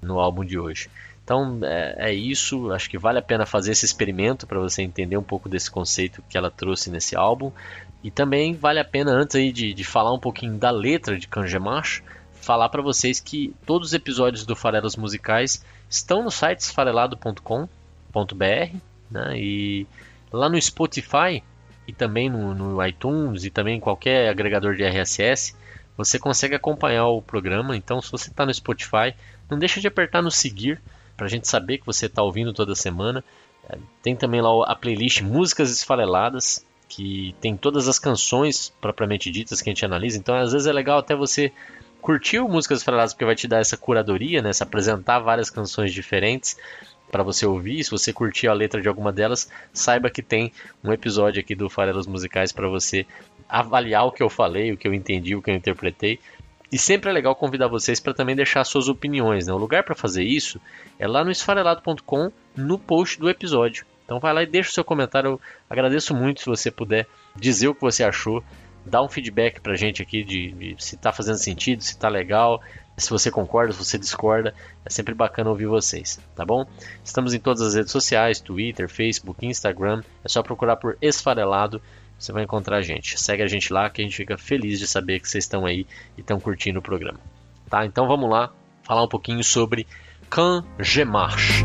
no 0.03 0.19
álbum 0.19 0.45
de 0.45 0.59
hoje. 0.59 0.91
Então 1.23 1.61
é, 1.63 2.11
é, 2.11 2.15
isso, 2.15 2.71
acho 2.73 2.91
que 2.91 2.99
vale 2.99 3.19
a 3.19 3.23
pena 3.23 3.47
fazer 3.47 3.73
esse 3.73 3.87
experimento 3.87 4.47
para 4.47 4.59
você 4.59 4.83
entender 4.83 5.17
um 5.17 5.23
pouco 5.23 5.49
desse 5.49 5.71
conceito 5.71 6.23
que 6.29 6.37
ela 6.37 6.51
trouxe 6.51 6.91
nesse 6.91 7.17
álbum. 7.17 7.51
E 8.03 8.11
também 8.11 8.55
vale 8.55 8.79
a 8.79 8.85
pena, 8.85 9.13
antes 9.13 9.35
aí 9.37 9.51
de, 9.51 9.73
de 9.73 9.85
falar 9.85 10.13
um 10.13 10.19
pouquinho 10.19 10.59
da 10.59 10.71
letra 10.71 11.19
de 11.19 11.27
Kanjemacho, 11.27 12.03
falar 12.35 12.69
para 12.69 12.83
vocês 12.83 13.19
que 13.19 13.55
todos 13.65 13.89
os 13.89 13.95
episódios 13.95 14.45
do 14.45 14.55
Farelas 14.55 14.97
Musicais 14.97 15.65
estão 15.95 16.23
no 16.23 16.31
site 16.31 16.61
esfarelado.com.br 16.61 18.77
né? 19.11 19.39
e 19.39 19.87
lá 20.33 20.49
no 20.49 20.61
Spotify 20.61 21.43
e 21.87 21.93
também 21.93 22.29
no, 22.29 22.55
no, 22.55 22.87
iTunes 22.87 23.45
e 23.45 23.51
também 23.51 23.77
em 23.77 23.81
qualquer 23.81 24.29
agregador 24.29 24.75
de 24.75 24.85
RSS 24.85 25.55
você 25.97 26.19
consegue 26.19 26.57
acompanhar 26.57 27.07
o 27.07 27.23
programa. 27.23 27.77
Então, 27.77 28.03
se 28.03 28.11
você 28.11 28.29
está 28.29 28.45
no 28.45 28.53
Spotify, 28.53 29.15
não 29.49 29.59
deixa 29.59 29.81
de 29.81 29.87
apertar 29.87 30.23
no 30.23 30.31
seguir 30.31 30.83
para 31.17 31.27
a 31.27 31.29
gente 31.29 31.47
saber 31.47 31.79
que 31.79 31.87
você 31.87 32.07
está 32.07 32.21
ouvindo 32.21 32.53
toda 32.53 32.75
semana. 32.75 33.23
É, 33.69 33.79
tem 34.03 34.17
também 34.17 34.41
lá 34.41 34.51
a 34.67 34.75
playlist 34.75 35.23
Músicas 35.23 35.71
Esfareladas, 35.71 36.67
que 36.89 37.33
tem 37.41 37.57
todas 37.57 37.87
as 37.87 38.01
canções 38.01 38.73
propriamente 38.81 39.31
ditas 39.31 39.63
que 39.63 39.71
a 39.71 39.73
gente 39.73 39.85
analisa. 39.85 40.19
Então, 40.19 40.35
às 40.35 40.53
vezes 40.53 40.67
é 40.67 40.73
legal 40.73 40.99
até 40.99 41.15
você 41.15 41.53
curtiu 42.05 42.47
Músicas 42.47 42.83
Faladas 42.83 43.15
porque 43.15 43.25
vai 43.25 43.35
te 43.35 43.49
dar 43.49 43.61
essa 43.61 43.79
curadoria, 43.79 44.43
né? 44.43 44.53
Se 44.53 44.63
apresentar 44.63 45.21
várias 45.21 45.49
canções 45.49 45.91
diferentes 45.91 46.55
para 47.11 47.23
você 47.23 47.47
ouvir. 47.47 47.83
Se 47.83 47.91
você 47.91 48.13
curtiu 48.13 48.51
a 48.51 48.55
letra 48.55 48.83
de 48.83 48.87
alguma 48.89 49.11
delas, 49.11 49.51
saiba 49.73 50.11
que 50.11 50.23
tem 50.23 50.53
um 50.85 50.93
episódio 50.93 51.41
aqui 51.41 51.55
do 51.55 51.71
Farelas 51.71 52.07
Musicais 52.07 52.53
para 52.53 52.69
você 52.69 53.07
avaliar 53.49 54.05
o 54.05 54.13
que 54.13 54.23
eu 54.23 54.29
falei, 54.29 54.71
o 54.71 54.77
que 54.77 54.87
eu 54.87 54.93
entendi, 54.93 55.35
o 55.35 55.41
que 55.41 55.51
eu 55.51 55.55
interpretei. 55.55 56.21
E 56.71 56.77
sempre 56.77 57.09
é 57.09 57.13
legal 57.13 57.35
convidar 57.35 57.69
vocês 57.69 57.99
para 57.99 58.13
também 58.13 58.37
deixar 58.37 58.65
suas 58.65 58.87
opiniões. 58.87 59.47
Né? 59.47 59.55
O 59.55 59.59
lugar 59.59 59.83
para 59.83 59.95
fazer 59.95 60.25
isso 60.25 60.61
é 60.99 61.09
lá 61.09 61.25
no 61.25 61.31
esfarelado.com, 61.31 62.31
no 62.55 62.79
post 62.79 63.19
do 63.19 63.31
episódio. 63.31 63.87
Então 64.05 64.21
vai 64.21 64.35
lá 64.35 64.43
e 64.43 64.47
deixa 64.47 64.69
o 64.69 64.75
seu 64.75 64.85
comentário. 64.85 65.31
Eu 65.31 65.41
agradeço 65.71 66.15
muito 66.15 66.41
se 66.41 66.47
você 66.47 66.71
puder 66.71 67.07
dizer 67.35 67.69
o 67.69 67.75
que 67.75 67.81
você 67.81 68.05
achou 68.05 68.45
dá 68.85 69.03
um 69.03 69.09
feedback 69.09 69.61
pra 69.61 69.75
gente 69.77 70.03
aqui 70.03 70.23
de, 70.23 70.53
de 70.53 70.77
se 70.79 70.97
tá 70.97 71.13
fazendo 71.13 71.39
sentido, 71.39 71.83
se 71.83 71.97
tá 71.99 72.09
legal, 72.09 72.61
se 72.97 73.11
você 73.11 73.31
concorda, 73.31 73.73
se 73.73 73.79
você 73.79 73.99
discorda. 73.99 74.55
É 74.85 74.91
sempre 74.91 75.15
bacana 75.15 75.51
ouvir 75.51 75.67
vocês, 75.67 76.21
tá 76.35 76.45
bom? 76.45 76.67
Estamos 77.03 77.35
em 77.35 77.39
todas 77.39 77.63
as 77.63 77.75
redes 77.75 77.93
sociais, 77.93 78.41
Twitter, 78.41 78.89
Facebook, 78.89 79.45
Instagram. 79.45 80.03
É 80.25 80.29
só 80.29 80.43
procurar 80.43 80.77
por 80.77 80.97
Esfarelado, 81.01 81.81
você 82.19 82.33
vai 82.33 82.45
encontrar 82.45 82.79
a 82.79 82.83
gente. 82.83 83.19
Segue 83.21 83.43
a 83.43 83.49
gente 83.49 83.73
lá 83.73 83.91
que 83.91 84.01
a 84.01 84.05
gente 84.05 84.17
fica 84.17 84.39
feliz 84.39 84.79
de 84.79 84.87
saber 84.87 85.21
que 85.21 85.29
vocês 85.29 85.45
estão 85.45 85.67
aí 85.67 85.87
e 86.17 86.21
estão 86.21 86.39
curtindo 86.39 86.79
o 86.79 86.83
programa. 86.83 87.21
Tá? 87.69 87.85
Então 87.85 88.07
vamos 88.07 88.31
lá 88.31 88.53
falar 88.83 89.03
um 89.03 89.09
pouquinho 89.09 89.43
sobre 89.43 89.87
Cangemarche. 90.31 91.65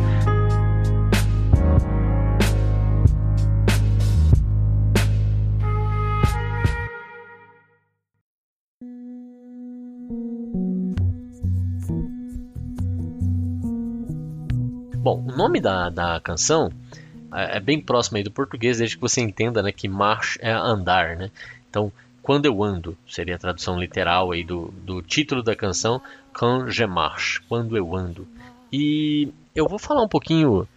Bom, 15.09 15.23
o 15.27 15.35
nome 15.35 15.59
da, 15.59 15.89
da 15.89 16.19
canção 16.19 16.71
é, 17.33 17.57
é 17.57 17.59
bem 17.59 17.81
próximo 17.81 18.17
aí 18.17 18.23
do 18.23 18.29
português, 18.29 18.77
desde 18.77 18.95
que 18.95 19.01
você 19.01 19.21
entenda 19.21 19.63
né, 19.63 19.71
que 19.71 19.87
marche 19.87 20.37
é 20.39 20.51
andar. 20.51 21.17
Né? 21.17 21.31
Então, 21.67 21.91
quando 22.21 22.45
eu 22.45 22.63
ando, 22.63 22.95
seria 23.07 23.33
a 23.33 23.39
tradução 23.39 23.79
literal 23.79 24.31
aí 24.31 24.43
do, 24.43 24.71
do 24.83 25.01
título 25.01 25.41
da 25.41 25.55
canção, 25.55 25.99
Quand 26.31 26.69
je 26.69 26.85
marche, 26.85 27.41
quando 27.49 27.75
eu 27.75 27.95
ando. 27.95 28.27
E 28.71 29.33
eu 29.55 29.67
vou 29.67 29.79
falar 29.79 30.03
um 30.03 30.07
pouquinho 30.07 30.67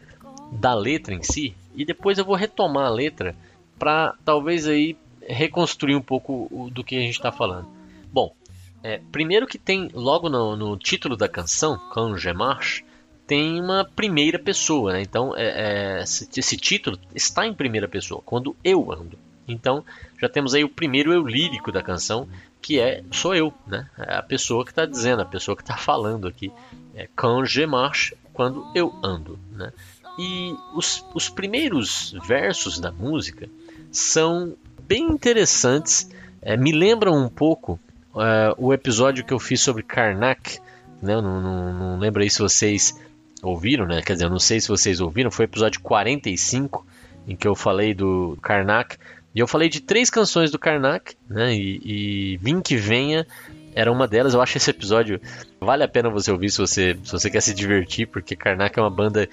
da 0.50 0.72
letra 0.72 1.12
em 1.12 1.22
si, 1.22 1.54
e 1.74 1.84
depois 1.84 2.16
eu 2.16 2.24
vou 2.24 2.34
retomar 2.34 2.86
a 2.86 2.90
letra 2.90 3.36
para 3.78 4.14
talvez 4.24 4.66
aí 4.66 4.96
reconstruir 5.28 5.94
um 5.94 6.00
pouco 6.00 6.70
do 6.72 6.82
que 6.82 6.96
a 6.96 7.00
gente 7.00 7.16
está 7.16 7.30
falando. 7.30 7.68
Bom, 8.10 8.34
é, 8.82 8.98
primeiro 9.12 9.46
que 9.46 9.58
tem 9.58 9.90
logo 9.92 10.30
no, 10.30 10.56
no 10.56 10.74
título 10.78 11.18
da 11.18 11.28
canção, 11.28 11.78
Quand 11.90 12.18
je 12.18 12.32
marche, 12.32 12.82
tem 13.26 13.60
uma 13.60 13.84
primeira 13.84 14.38
pessoa, 14.38 14.92
né? 14.92 15.02
Então 15.02 15.36
é, 15.36 15.98
é, 15.98 16.02
esse, 16.02 16.28
esse, 16.36 16.56
título 16.56 16.98
está 17.14 17.46
em 17.46 17.54
primeira 17.54 17.88
pessoa, 17.88 18.22
quando 18.24 18.56
eu 18.64 18.92
ando. 18.92 19.18
Então 19.46 19.84
já 20.20 20.28
temos 20.28 20.54
aí 20.54 20.64
o 20.64 20.68
primeiro 20.68 21.12
eu 21.12 21.26
lírico 21.26 21.72
da 21.72 21.82
canção, 21.82 22.28
que 22.60 22.78
é 22.78 23.02
sou 23.10 23.34
eu, 23.34 23.52
né? 23.66 23.88
É 23.98 24.16
a 24.16 24.22
pessoa 24.22 24.64
que 24.64 24.70
está 24.70 24.86
dizendo, 24.86 25.22
a 25.22 25.26
pessoa 25.26 25.56
que 25.56 25.62
está 25.62 25.76
falando 25.78 26.28
aqui. 26.28 26.52
É 26.94 27.08
quand 27.16 27.46
je 27.46 27.66
marche, 27.66 28.14
quando 28.32 28.66
eu 28.74 28.94
ando, 29.02 29.38
né? 29.52 29.72
E 30.18 30.54
os, 30.74 31.04
os 31.14 31.28
primeiros 31.28 32.14
versos 32.26 32.78
da 32.78 32.92
música 32.92 33.48
são 33.90 34.54
bem 34.86 35.04
interessantes, 35.04 36.10
é, 36.42 36.54
me 36.54 36.70
lembram 36.70 37.16
um 37.16 37.28
pouco 37.28 37.80
é, 38.16 38.54
o 38.58 38.74
episódio 38.74 39.24
que 39.24 39.32
eu 39.32 39.38
fiz 39.38 39.60
sobre 39.60 39.82
Karnak, 39.82 40.58
né? 41.00 41.14
não, 41.20 41.40
não, 41.40 41.72
não 41.72 41.98
lembro 41.98 42.22
aí 42.22 42.28
se 42.28 42.40
vocês 42.40 42.94
ouviram, 43.42 43.86
né? 43.86 44.00
Quer 44.00 44.14
dizer, 44.14 44.26
eu 44.26 44.30
não 44.30 44.38
sei 44.38 44.60
se 44.60 44.68
vocês 44.68 45.00
ouviram, 45.00 45.30
foi 45.30 45.44
o 45.44 45.48
episódio 45.48 45.80
45 45.80 46.86
em 47.26 47.36
que 47.36 47.46
eu 47.46 47.54
falei 47.54 47.92
do 47.92 48.38
Karnak. 48.40 48.96
E 49.34 49.40
eu 49.40 49.46
falei 49.46 49.68
de 49.68 49.80
três 49.80 50.10
canções 50.10 50.50
do 50.50 50.58
Karnak, 50.58 51.16
né? 51.28 51.54
E, 51.54 51.80
e 51.84 52.36
Vim 52.36 52.60
que 52.60 52.76
Venha 52.76 53.26
era 53.74 53.90
uma 53.90 54.06
delas. 54.06 54.34
Eu 54.34 54.42
acho 54.42 54.56
esse 54.56 54.70
episódio 54.70 55.20
vale 55.60 55.82
a 55.82 55.88
pena 55.88 56.10
você 56.10 56.30
ouvir 56.30 56.50
se 56.50 56.58
você, 56.58 56.96
se 57.02 57.12
você 57.12 57.30
quer 57.30 57.40
se 57.40 57.54
divertir, 57.54 58.06
porque 58.06 58.36
Karnak 58.36 58.78
é 58.78 58.82
uma 58.82 58.90
banda 58.90 59.28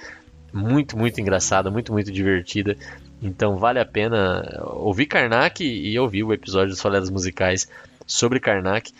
muito, 0.53 0.97
muito 0.97 1.19
engraçada, 1.19 1.69
muito, 1.69 1.91
muito 1.91 2.11
divertida. 2.11 2.77
Então 3.21 3.57
vale 3.57 3.79
a 3.79 3.85
pena 3.85 4.43
ouvir 4.75 5.05
Karnak 5.05 5.63
e 5.63 5.99
ouvir 5.99 6.23
o 6.23 6.33
episódio 6.33 6.69
dos 6.69 6.81
Faledas 6.81 7.09
Musicais 7.09 7.67
sobre 8.07 8.39
Karnak. 8.39 8.91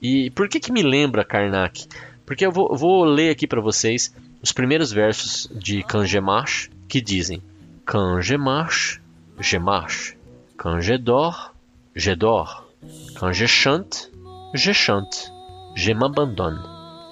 E 0.00 0.30
por 0.30 0.48
que 0.48 0.60
que 0.60 0.72
me 0.72 0.82
lembra 0.82 1.24
Karnak? 1.24 1.86
Porque 2.24 2.46
eu 2.46 2.52
vou, 2.52 2.74
vou 2.76 3.04
ler 3.04 3.30
aqui 3.30 3.46
para 3.46 3.60
vocês 3.60 4.14
os 4.44 4.52
primeiros 4.52 4.92
versos 4.92 5.48
de 5.54 5.82
Kanjemash 5.82 6.68
que 6.86 7.00
dizem 7.00 7.42
Kanjemash, 7.86 9.00
Gemash, 9.40 10.18
Kanjedor, 10.58 11.54
Jedor, 11.96 12.66
Kanjechant, 13.14 14.10
Jechant, 14.54 15.32
Gemabandon. 15.74 16.58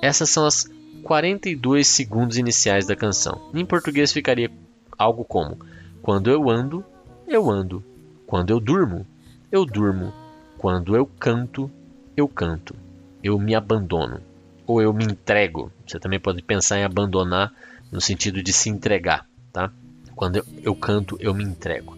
Essas 0.03 0.29
são 0.29 0.45
as 0.45 0.71
42 1.03 1.89
segundos 1.89 2.37
iniciais 2.37 2.87
da 2.87 2.95
canção. 2.95 3.51
Em 3.55 3.65
português 3.65 4.13
ficaria 4.13 4.51
algo 4.99 5.25
como: 5.25 5.57
Quando 6.03 6.31
eu 6.31 6.51
ando, 6.51 6.85
eu 7.27 7.51
ando. 7.51 7.83
Quando 8.27 8.51
eu 8.51 8.61
durmo, 8.61 9.07
eu 9.51 9.65
durmo. 9.65 10.13
Quando 10.59 10.95
eu 10.95 11.07
canto, 11.07 11.71
eu 12.15 12.29
canto. 12.29 12.77
Eu 13.23 13.39
me 13.39 13.55
abandono. 13.55 14.21
Ou 14.67 14.81
eu 14.81 14.93
me 14.93 15.05
entrego. 15.05 15.73
Você 15.87 15.99
também 15.99 16.21
pode 16.21 16.43
pensar 16.43 16.79
em 16.79 16.85
abandonar 16.85 17.53
no 17.91 18.01
sentido 18.01 18.43
de 18.43 18.53
se 18.53 18.69
entregar, 18.69 19.27
tá? 19.53 19.71
Quando 20.15 20.37
eu, 20.37 20.45
eu 20.63 20.75
canto, 20.75 21.17
eu 21.21 21.35
me 21.35 21.45
entrego. 21.45 21.97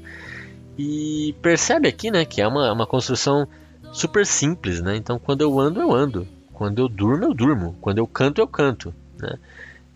E 0.76 1.34
percebe 1.40 1.88
aqui, 1.88 2.10
né, 2.10 2.24
que 2.24 2.40
é 2.40 2.48
uma, 2.48 2.72
uma 2.72 2.86
construção 2.86 3.46
super 3.92 4.26
simples, 4.26 4.80
né? 4.80 4.96
Então, 4.96 5.18
quando 5.18 5.42
eu 5.42 5.58
ando, 5.58 5.80
eu 5.80 5.92
ando. 5.92 6.26
Quando 6.52 6.80
eu 6.80 6.88
durmo, 6.88 7.24
eu 7.24 7.34
durmo. 7.34 7.76
Quando 7.80 7.98
eu 7.98 8.06
canto, 8.06 8.40
eu 8.40 8.46
canto. 8.46 8.94
Né? 9.18 9.38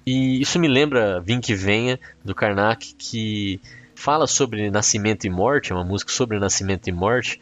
E 0.07 0.41
isso 0.41 0.59
me 0.59 0.69
lembra 0.69 1.21
Vim 1.21 1.41
que 1.41 1.55
Venha, 1.55 1.99
do 2.25 2.35
Karnak, 2.35 2.95
que 2.95 3.61
fala 3.95 4.27
sobre 4.27 4.71
nascimento 4.71 5.27
e 5.27 5.31
morte, 5.31 5.73
é 5.73 5.75
uma 5.75 5.85
música 5.85 6.13
sobre 6.13 6.39
nascimento 6.39 6.87
e 6.89 6.93
morte, 6.93 7.41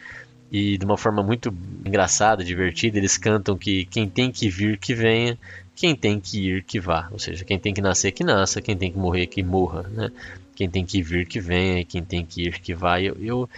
e 0.50 0.78
de 0.78 0.84
uma 0.84 0.96
forma 0.96 1.22
muito 1.22 1.52
engraçada, 1.84 2.44
divertida, 2.44 2.98
eles 2.98 3.18
cantam 3.18 3.56
que 3.56 3.84
quem 3.86 4.08
tem 4.08 4.30
que 4.30 4.48
vir, 4.48 4.78
que 4.78 4.94
venha, 4.94 5.36
quem 5.74 5.94
tem 5.94 6.20
que 6.20 6.48
ir, 6.48 6.64
que 6.64 6.78
vá. 6.78 7.08
Ou 7.10 7.18
seja, 7.18 7.44
quem 7.44 7.58
tem 7.58 7.74
que 7.74 7.80
nascer, 7.80 8.12
que 8.12 8.24
nasça, 8.24 8.60
quem 8.60 8.76
tem 8.76 8.90
que 8.90 8.98
morrer, 8.98 9.26
que 9.26 9.42
morra. 9.42 9.82
Né? 9.92 10.10
Quem 10.54 10.68
tem 10.70 10.84
que 10.84 11.02
vir, 11.02 11.26
que 11.26 11.40
venha, 11.40 11.84
quem 11.84 12.02
tem 12.02 12.24
que 12.24 12.46
ir, 12.46 12.60
que 12.60 12.74
vá. 12.74 13.00
Eu, 13.00 13.16
eu, 13.20 13.50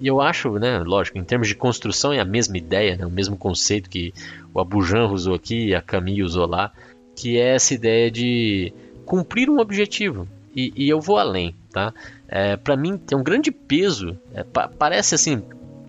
eu 0.00 0.20
acho, 0.20 0.52
né, 0.58 0.78
lógico, 0.80 1.16
em 1.16 1.24
termos 1.24 1.48
de 1.48 1.54
construção 1.54 2.12
é 2.12 2.20
a 2.20 2.24
mesma 2.24 2.58
ideia, 2.58 2.96
né, 2.96 3.06
o 3.06 3.10
mesmo 3.10 3.36
conceito 3.36 3.88
que 3.88 4.12
o 4.52 4.60
Abujan 4.60 5.06
usou 5.06 5.34
aqui 5.34 5.68
e 5.68 5.74
a 5.74 5.80
Camille 5.80 6.22
usou 6.22 6.46
lá, 6.46 6.72
que 7.16 7.38
é 7.38 7.54
essa 7.54 7.72
ideia 7.72 8.10
de 8.10 8.72
cumprir 9.06 9.48
um 9.48 9.60
objetivo. 9.60 10.28
E, 10.54 10.72
e 10.76 10.88
eu 10.88 11.00
vou 11.00 11.16
além, 11.16 11.54
tá? 11.70 11.94
É, 12.28 12.56
para 12.56 12.76
mim 12.76 12.98
tem 12.98 13.16
um 13.16 13.22
grande 13.22 13.50
peso, 13.50 14.18
é, 14.34 14.42
pa 14.44 14.68
parece 14.68 15.14
assim 15.14 15.42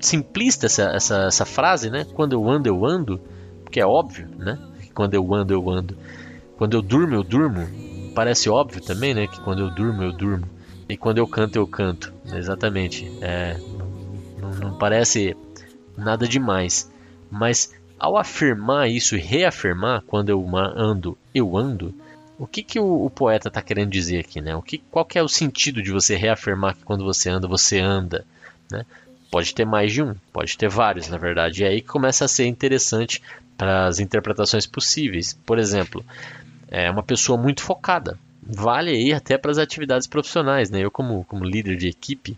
simplista 0.05 0.65
essa, 0.65 0.83
essa, 0.83 1.23
essa 1.23 1.45
frase, 1.45 1.89
né? 1.89 2.05
Quando 2.13 2.33
eu 2.33 2.49
ando, 2.49 2.67
eu 2.67 2.85
ando, 2.85 3.19
porque 3.63 3.79
é 3.79 3.85
óbvio, 3.85 4.27
né? 4.37 4.59
Quando 4.93 5.13
eu 5.13 5.33
ando, 5.33 5.53
eu 5.53 5.69
ando. 5.69 5.97
Quando 6.57 6.75
eu 6.75 6.81
durmo, 6.81 7.15
eu 7.15 7.23
durmo. 7.23 7.67
Parece 8.13 8.49
óbvio 8.49 8.81
também, 8.81 9.13
né? 9.13 9.27
Que 9.27 9.39
quando 9.41 9.59
eu 9.59 9.69
durmo, 9.69 10.03
eu 10.03 10.11
durmo. 10.11 10.47
E 10.87 10.95
quando 10.95 11.17
eu 11.17 11.27
canto, 11.27 11.55
eu 11.55 11.65
canto. 11.65 12.13
Exatamente. 12.31 13.11
É, 13.21 13.57
não, 14.39 14.51
não 14.51 14.77
parece 14.77 15.35
nada 15.97 16.27
demais. 16.27 16.91
Mas 17.31 17.73
ao 17.97 18.17
afirmar 18.17 18.89
isso 18.89 19.15
e 19.15 19.19
reafirmar, 19.19 20.03
quando 20.05 20.29
eu 20.29 20.45
ando, 20.55 21.17
eu 21.33 21.57
ando, 21.57 21.95
o 22.37 22.45
que, 22.45 22.61
que 22.61 22.79
o, 22.79 23.05
o 23.05 23.09
poeta 23.09 23.47
está 23.47 23.61
querendo 23.61 23.89
dizer 23.89 24.19
aqui? 24.19 24.41
Né? 24.41 24.55
O 24.55 24.61
que, 24.61 24.79
qual 24.91 25.05
que 25.05 25.17
é 25.17 25.23
o 25.23 25.29
sentido 25.29 25.81
de 25.81 25.91
você 25.91 26.15
reafirmar 26.15 26.75
que 26.75 26.83
quando 26.83 27.03
você 27.03 27.29
anda, 27.29 27.47
você 27.47 27.79
anda? 27.79 28.25
Né? 28.69 28.85
Pode 29.33 29.55
ter 29.55 29.65
mais 29.65 29.91
de 29.91 30.03
um, 30.03 30.13
pode 30.31 30.55
ter 30.55 30.69
vários, 30.69 31.09
na 31.09 31.17
verdade. 31.17 31.63
E 31.63 31.65
aí 31.65 31.81
que 31.81 31.87
começa 31.87 32.23
a 32.23 32.27
ser 32.27 32.45
interessante 32.45 33.19
para 33.57 33.87
as 33.87 33.97
interpretações 33.97 34.67
possíveis. 34.67 35.33
Por 35.43 35.57
exemplo, 35.57 36.05
é 36.67 36.87
uma 36.91 37.01
pessoa 37.01 37.35
muito 37.35 37.63
focada. 37.63 38.15
Vale 38.43 38.91
aí 38.91 39.11
até 39.11 39.35
para 39.35 39.49
as 39.49 39.57
atividades 39.57 40.05
profissionais. 40.05 40.69
Né? 40.69 40.81
Eu, 40.81 40.91
como, 40.91 41.23
como 41.23 41.43
líder 41.43 41.77
de 41.77 41.87
equipe 41.87 42.37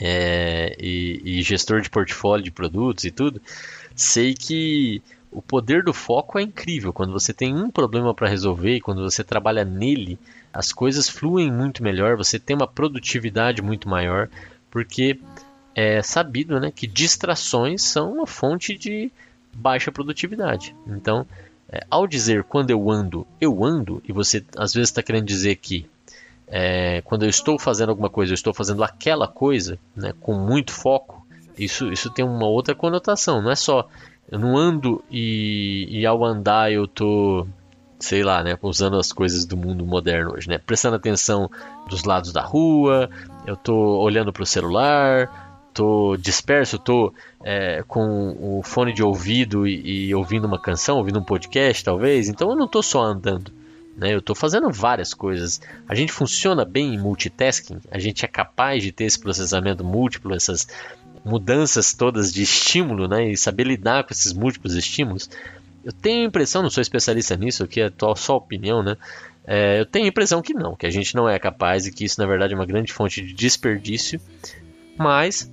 é, 0.00 0.74
e, 0.80 1.22
e 1.24 1.42
gestor 1.42 1.80
de 1.80 1.88
portfólio 1.88 2.44
de 2.44 2.50
produtos 2.50 3.04
e 3.04 3.12
tudo, 3.12 3.40
sei 3.94 4.34
que 4.34 5.00
o 5.30 5.40
poder 5.40 5.84
do 5.84 5.94
foco 5.94 6.40
é 6.40 6.42
incrível. 6.42 6.92
Quando 6.92 7.12
você 7.12 7.32
tem 7.32 7.54
um 7.54 7.70
problema 7.70 8.12
para 8.12 8.28
resolver 8.28 8.74
e 8.74 8.80
quando 8.80 9.08
você 9.08 9.22
trabalha 9.22 9.64
nele, 9.64 10.18
as 10.52 10.72
coisas 10.72 11.08
fluem 11.08 11.52
muito 11.52 11.84
melhor, 11.84 12.16
você 12.16 12.36
tem 12.36 12.56
uma 12.56 12.66
produtividade 12.66 13.62
muito 13.62 13.88
maior, 13.88 14.28
porque 14.72 15.20
é 15.74 16.02
sabido 16.02 16.60
né, 16.60 16.70
que 16.74 16.86
distrações 16.86 17.82
são 17.82 18.12
uma 18.12 18.26
fonte 18.26 18.76
de 18.76 19.10
baixa 19.52 19.92
produtividade. 19.92 20.74
Então, 20.86 21.26
é, 21.68 21.84
ao 21.90 22.06
dizer 22.06 22.44
quando 22.44 22.70
eu 22.70 22.90
ando, 22.90 23.26
eu 23.40 23.64
ando, 23.64 24.02
e 24.06 24.12
você 24.12 24.44
às 24.56 24.72
vezes 24.74 24.90
está 24.90 25.02
querendo 25.02 25.26
dizer 25.26 25.56
que 25.56 25.86
é, 26.46 27.00
quando 27.02 27.22
eu 27.22 27.30
estou 27.30 27.58
fazendo 27.58 27.88
alguma 27.90 28.10
coisa, 28.10 28.32
eu 28.32 28.34
estou 28.34 28.52
fazendo 28.52 28.84
aquela 28.84 29.26
coisa 29.26 29.78
né, 29.96 30.12
com 30.20 30.34
muito 30.34 30.72
foco, 30.72 31.26
isso, 31.58 31.90
isso 31.92 32.10
tem 32.10 32.24
uma 32.24 32.46
outra 32.46 32.74
conotação, 32.74 33.40
não 33.40 33.50
é 33.50 33.56
só 33.56 33.88
eu 34.30 34.38
não 34.38 34.56
ando 34.56 35.02
e, 35.10 35.86
e 35.90 36.06
ao 36.06 36.24
andar 36.24 36.72
eu 36.72 36.86
tô, 36.86 37.46
sei 37.98 38.22
lá, 38.22 38.42
né, 38.42 38.58
usando 38.62 38.96
as 38.96 39.12
coisas 39.12 39.44
do 39.44 39.56
mundo 39.56 39.84
moderno 39.84 40.34
hoje, 40.34 40.48
né, 40.48 40.58
prestando 40.58 40.96
atenção 40.96 41.50
dos 41.88 42.04
lados 42.04 42.32
da 42.32 42.42
rua, 42.42 43.10
eu 43.46 43.56
tô 43.56 43.74
olhando 43.74 44.32
para 44.32 44.42
o 44.42 44.46
celular, 44.46 45.41
tô 45.72 46.16
disperso, 46.16 46.78
tô 46.78 47.12
é, 47.42 47.82
com 47.86 48.36
o 48.38 48.62
fone 48.62 48.92
de 48.92 49.02
ouvido 49.02 49.66
e, 49.66 50.08
e, 50.08 50.14
ouvindo 50.14 50.46
uma 50.46 50.60
canção, 50.60 50.98
ouvindo 50.98 51.18
um 51.18 51.24
podcast, 51.24 51.84
talvez. 51.84 52.28
Então 52.28 52.50
eu 52.50 52.56
não 52.56 52.68
tô 52.68 52.82
só 52.82 53.02
andando, 53.02 53.52
né? 53.96 54.14
Eu 54.14 54.22
tô 54.22 54.34
fazendo 54.34 54.70
várias 54.70 55.14
coisas. 55.14 55.60
A 55.88 55.94
gente 55.94 56.12
funciona 56.12 56.64
bem 56.64 56.94
em 56.94 56.98
multitasking. 56.98 57.78
A 57.90 57.98
gente 57.98 58.24
é 58.24 58.28
capaz 58.28 58.82
de 58.82 58.92
ter 58.92 59.04
esse 59.04 59.18
processamento 59.18 59.84
múltiplo, 59.84 60.34
essas 60.34 60.66
mudanças 61.24 61.92
todas 61.92 62.32
de 62.32 62.42
estímulo, 62.42 63.06
né, 63.06 63.30
e 63.30 63.36
saber 63.36 63.64
lidar 63.64 64.04
com 64.04 64.12
esses 64.12 64.32
múltiplos 64.32 64.74
estímulos, 64.74 65.30
eu 65.84 65.92
tenho 65.92 66.22
a 66.22 66.26
impressão, 66.26 66.62
não 66.62 66.70
sou 66.70 66.80
especialista 66.80 67.36
nisso, 67.36 67.64
aqui 67.64 67.80
é 67.80 67.90
só 68.16 68.36
opinião, 68.36 68.82
né? 68.82 68.96
É, 69.44 69.80
eu 69.80 69.86
tenho 69.86 70.04
a 70.04 70.08
impressão 70.08 70.40
que 70.40 70.54
não, 70.54 70.76
que 70.76 70.86
a 70.86 70.90
gente 70.90 71.16
não 71.16 71.28
é 71.28 71.36
capaz 71.38 71.86
e 71.86 71.92
que 71.92 72.04
isso 72.04 72.20
na 72.20 72.26
verdade 72.26 72.52
é 72.52 72.56
uma 72.56 72.66
grande 72.66 72.92
fonte 72.92 73.20
de 73.20 73.32
desperdício, 73.32 74.20
mas 74.96 75.50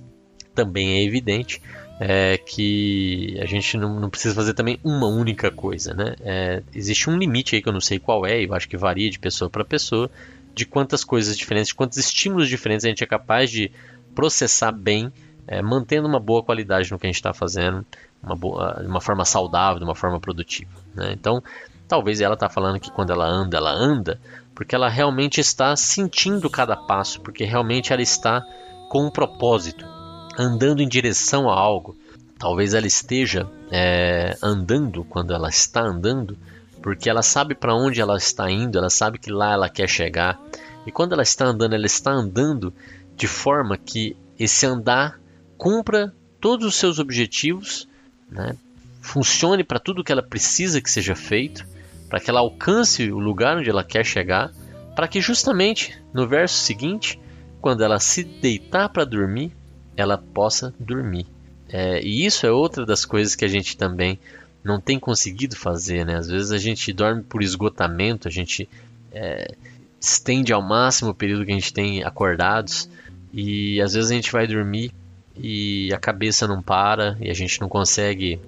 também 0.54 0.98
é 0.98 1.04
evidente 1.04 1.62
é, 2.00 2.38
que 2.38 3.38
a 3.40 3.44
gente 3.44 3.76
não, 3.76 4.00
não, 4.00 4.08
precisa 4.08 4.34
fazer 4.34 4.54
também 4.54 4.80
uma 4.82 5.06
única 5.06 5.50
coisa, 5.50 5.92
né? 5.92 6.14
É, 6.20 6.62
existe 6.74 7.10
um 7.10 7.18
limite 7.18 7.54
aí 7.54 7.62
que 7.62 7.68
eu 7.68 7.72
não 7.72 7.80
sei 7.80 7.98
qual 7.98 8.24
é, 8.24 8.42
eu 8.42 8.54
acho 8.54 8.68
que 8.68 8.76
varia 8.76 9.10
de 9.10 9.18
pessoa 9.18 9.50
para 9.50 9.64
pessoa, 9.64 10.10
de 10.54 10.64
quantas 10.64 11.04
coisas 11.04 11.36
diferentes, 11.36 11.68
de 11.68 11.74
quantos 11.74 11.98
estímulos 11.98 12.48
diferentes 12.48 12.86
a 12.86 12.88
gente 12.88 13.04
é 13.04 13.06
capaz 13.06 13.50
de 13.50 13.70
processar 14.14 14.72
bem 14.72 15.12
é, 15.46 15.60
mantendo 15.60 16.06
uma 16.06 16.20
boa 16.20 16.42
qualidade 16.42 16.90
no 16.90 16.98
que 16.98 17.06
a 17.06 17.08
gente 17.08 17.16
está 17.16 17.34
fazendo, 17.34 17.84
uma 18.22 18.36
boa, 18.36 18.78
de 18.80 18.86
uma 18.86 19.00
forma 19.00 19.24
saudável, 19.24 19.78
de 19.78 19.84
uma 19.84 19.94
forma 19.94 20.20
produtiva. 20.20 20.70
Né? 20.94 21.12
Então, 21.12 21.42
talvez 21.88 22.20
ela 22.20 22.34
está 22.34 22.48
falando 22.48 22.78
que 22.78 22.90
quando 22.90 23.10
ela 23.10 23.26
anda, 23.26 23.56
ela 23.56 23.72
anda, 23.72 24.20
porque 24.54 24.74
ela 24.74 24.88
realmente 24.88 25.40
está 25.40 25.74
sentindo 25.74 26.48
cada 26.48 26.76
passo, 26.76 27.20
porque 27.20 27.44
realmente 27.44 27.92
ela 27.92 28.00
está 28.00 28.42
com 28.88 29.06
um 29.06 29.10
propósito, 29.10 29.84
andando 30.40 30.80
em 30.80 30.88
direção 30.88 31.50
a 31.50 31.54
algo. 31.54 31.94
Talvez 32.38 32.72
ela 32.72 32.86
esteja 32.86 33.46
é, 33.70 34.36
andando 34.42 35.04
quando 35.04 35.34
ela 35.34 35.50
está 35.50 35.82
andando, 35.82 36.38
porque 36.82 37.10
ela 37.10 37.22
sabe 37.22 37.54
para 37.54 37.74
onde 37.74 38.00
ela 38.00 38.16
está 38.16 38.50
indo, 38.50 38.78
ela 38.78 38.88
sabe 38.88 39.18
que 39.18 39.30
lá 39.30 39.52
ela 39.52 39.68
quer 39.68 39.86
chegar. 39.86 40.40
E 40.86 40.90
quando 40.90 41.12
ela 41.12 41.22
está 41.22 41.44
andando, 41.44 41.74
ela 41.74 41.84
está 41.84 42.10
andando 42.10 42.72
de 43.14 43.26
forma 43.26 43.76
que 43.76 44.16
esse 44.38 44.64
andar 44.64 45.20
cumpra 45.58 46.14
todos 46.40 46.66
os 46.66 46.74
seus 46.76 46.98
objetivos, 46.98 47.86
né? 48.30 48.56
funcione 49.02 49.62
para 49.62 49.78
tudo 49.78 50.02
que 50.02 50.10
ela 50.10 50.22
precisa 50.22 50.80
que 50.80 50.90
seja 50.90 51.14
feito, 51.14 51.66
para 52.08 52.18
que 52.18 52.30
ela 52.30 52.40
alcance 52.40 53.12
o 53.12 53.18
lugar 53.18 53.58
onde 53.58 53.68
ela 53.68 53.84
quer 53.84 54.04
chegar, 54.06 54.50
para 54.96 55.06
que 55.06 55.20
justamente 55.20 56.02
no 56.14 56.26
verso 56.26 56.56
seguinte, 56.56 57.20
quando 57.60 57.84
ela 57.84 58.00
se 58.00 58.24
deitar 58.24 58.88
para 58.88 59.04
dormir, 59.04 59.52
ela 60.00 60.18
possa 60.18 60.74
dormir. 60.78 61.26
É, 61.68 62.00
e 62.02 62.26
isso 62.26 62.46
é 62.46 62.50
outra 62.50 62.84
das 62.84 63.04
coisas 63.04 63.34
que 63.34 63.44
a 63.44 63.48
gente 63.48 63.76
também 63.76 64.18
não 64.62 64.80
tem 64.80 64.98
conseguido 64.98 65.56
fazer, 65.56 66.04
né? 66.04 66.16
Às 66.16 66.28
vezes 66.28 66.52
a 66.52 66.58
gente 66.58 66.92
dorme 66.92 67.22
por 67.22 67.42
esgotamento, 67.42 68.28
a 68.28 68.30
gente 68.30 68.68
é, 69.12 69.54
estende 70.00 70.52
ao 70.52 70.62
máximo 70.62 71.10
o 71.10 71.14
período 71.14 71.44
que 71.44 71.52
a 71.52 71.54
gente 71.54 71.72
tem 71.72 72.02
acordados 72.02 72.88
e 73.32 73.80
às 73.80 73.94
vezes 73.94 74.10
a 74.10 74.14
gente 74.14 74.32
vai 74.32 74.46
dormir 74.46 74.92
e 75.36 75.92
a 75.92 75.98
cabeça 75.98 76.46
não 76.46 76.60
para 76.60 77.16
e 77.20 77.30
a 77.30 77.34
gente 77.34 77.60
não 77.60 77.68
consegue 77.68 78.40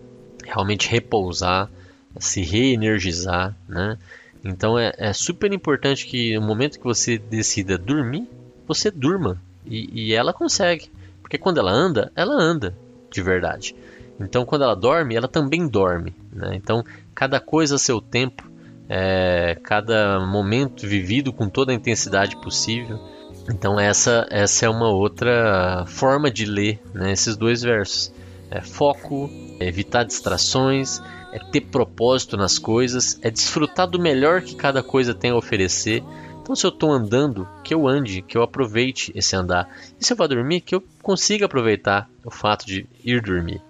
realmente 0.45 0.89
repousar, 0.89 1.71
se 2.19 2.43
reenergizar, 2.43 3.57
né? 3.69 3.97
Então 4.45 4.79
é, 4.79 4.93
é, 4.99 5.13
super 5.13 5.53
importante 5.53 6.07
que 6.07 6.35
no 6.35 6.47
momento 6.47 6.79
que 6.79 6.85
você 6.85 7.17
decida 7.17 7.79
dormir, 7.79 8.29
você 8.67 8.91
durma 8.91 9.41
e, 9.65 10.09
e 10.09 10.15
ela 10.15 10.33
consegue, 10.33 10.91
porque 11.33 11.39
quando 11.39 11.57
ela 11.57 11.73
anda, 11.73 12.13
ela 12.15 12.35
anda 12.35 12.77
de 13.11 13.23
verdade. 13.23 13.75
Então 14.21 14.45
quando 14.45 14.65
ela 14.65 14.77
dorme, 14.77 15.17
ela 15.17 15.27
também 15.27 15.67
dorme, 15.67 16.15
né? 16.31 16.51
Então 16.55 16.85
cada 17.15 17.41
coisa 17.41 17.77
a 17.77 17.79
seu 17.79 18.03
tempo, 18.03 18.43
é, 18.87 19.57
cada 19.63 20.21
momento 20.21 20.87
vivido 20.87 21.33
com 21.33 21.49
toda 21.49 21.73
a 21.73 21.75
intensidade 21.75 22.37
possível. 22.37 23.01
Então 23.49 23.81
essa 23.81 24.27
essa 24.31 24.67
é 24.67 24.69
uma 24.69 24.91
outra 24.91 25.87
forma 25.87 26.31
de 26.31 26.45
ler 26.45 26.83
né, 26.93 27.13
esses 27.13 27.35
dois 27.35 27.63
versos. 27.63 28.13
É 28.51 28.61
foco, 28.61 29.31
é 29.59 29.67
evitar 29.67 30.05
distrações, 30.05 31.01
é 31.33 31.39
ter 31.39 31.63
propósito 31.63 32.37
nas 32.37 32.59
coisas, 32.59 33.19
é 33.23 33.31
desfrutar 33.31 33.87
do 33.87 33.99
melhor 33.99 34.43
que 34.43 34.55
cada 34.55 34.83
coisa 34.83 35.15
tem 35.15 35.31
a 35.31 35.37
oferecer. 35.37 36.05
Então, 36.43 36.57
se 36.57 36.67
eu 36.67 36.71
estou 36.71 36.91
andando, 36.91 37.49
que 37.63 37.73
eu 37.73 37.87
ande, 37.87 38.21
que 38.21 38.37
eu 38.37 38.43
aproveite 38.43 39.13
esse 39.15 39.37
andar. 39.37 39.69
E 39.99 40.05
se 40.05 40.13
eu 40.13 40.17
vou 40.17 40.27
dormir, 40.27 40.61
que 40.61 40.75
eu 40.75 40.83
consiga 41.01 41.47
aproveitar 41.47 42.11
o 42.25 42.31
fato 42.31 42.67
de 42.67 42.85
ir 43.05 43.23
dormir. 43.23 43.63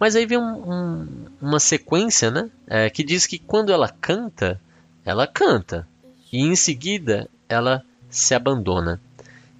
Mas 0.00 0.16
aí 0.16 0.26
vem 0.26 0.36
um, 0.36 0.72
um, 0.72 1.08
uma 1.40 1.60
sequência, 1.60 2.28
né? 2.28 2.50
É, 2.66 2.90
que 2.90 3.04
diz 3.04 3.24
que 3.24 3.38
quando 3.38 3.72
ela 3.72 3.88
canta, 3.88 4.60
ela 5.04 5.28
canta. 5.28 5.86
E 6.32 6.40
em 6.40 6.56
seguida, 6.56 7.28
ela 7.48 7.84
se 8.10 8.34
abandona. 8.34 9.00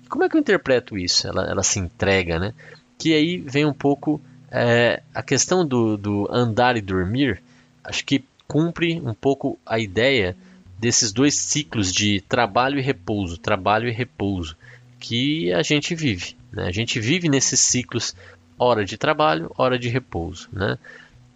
Como 0.08 0.24
é 0.24 0.28
que 0.28 0.36
eu 0.36 0.40
interpreto 0.40 0.98
isso? 0.98 1.28
Ela, 1.28 1.44
ela 1.44 1.62
se 1.62 1.78
entrega, 1.78 2.40
né? 2.40 2.52
Que 2.98 3.14
aí 3.14 3.38
vem 3.38 3.64
um 3.64 3.72
pouco 3.72 4.20
é, 4.50 5.02
a 5.14 5.22
questão 5.22 5.64
do, 5.64 5.96
do 5.96 6.28
andar 6.30 6.76
e 6.76 6.80
dormir, 6.80 7.40
acho 7.84 8.04
que 8.04 8.24
cumpre 8.46 9.00
um 9.00 9.14
pouco 9.14 9.58
a 9.64 9.78
ideia 9.78 10.36
desses 10.82 11.12
dois 11.12 11.36
ciclos 11.36 11.92
de 11.92 12.20
trabalho 12.22 12.76
e 12.76 12.82
repouso, 12.82 13.38
trabalho 13.38 13.88
e 13.88 13.92
repouso, 13.92 14.56
que 14.98 15.52
a 15.52 15.62
gente 15.62 15.94
vive. 15.94 16.36
Né? 16.50 16.66
A 16.66 16.72
gente 16.72 16.98
vive 16.98 17.28
nesses 17.28 17.60
ciclos, 17.60 18.16
hora 18.58 18.84
de 18.84 18.98
trabalho, 18.98 19.48
hora 19.56 19.78
de 19.78 19.88
repouso. 19.88 20.48
Né? 20.52 20.76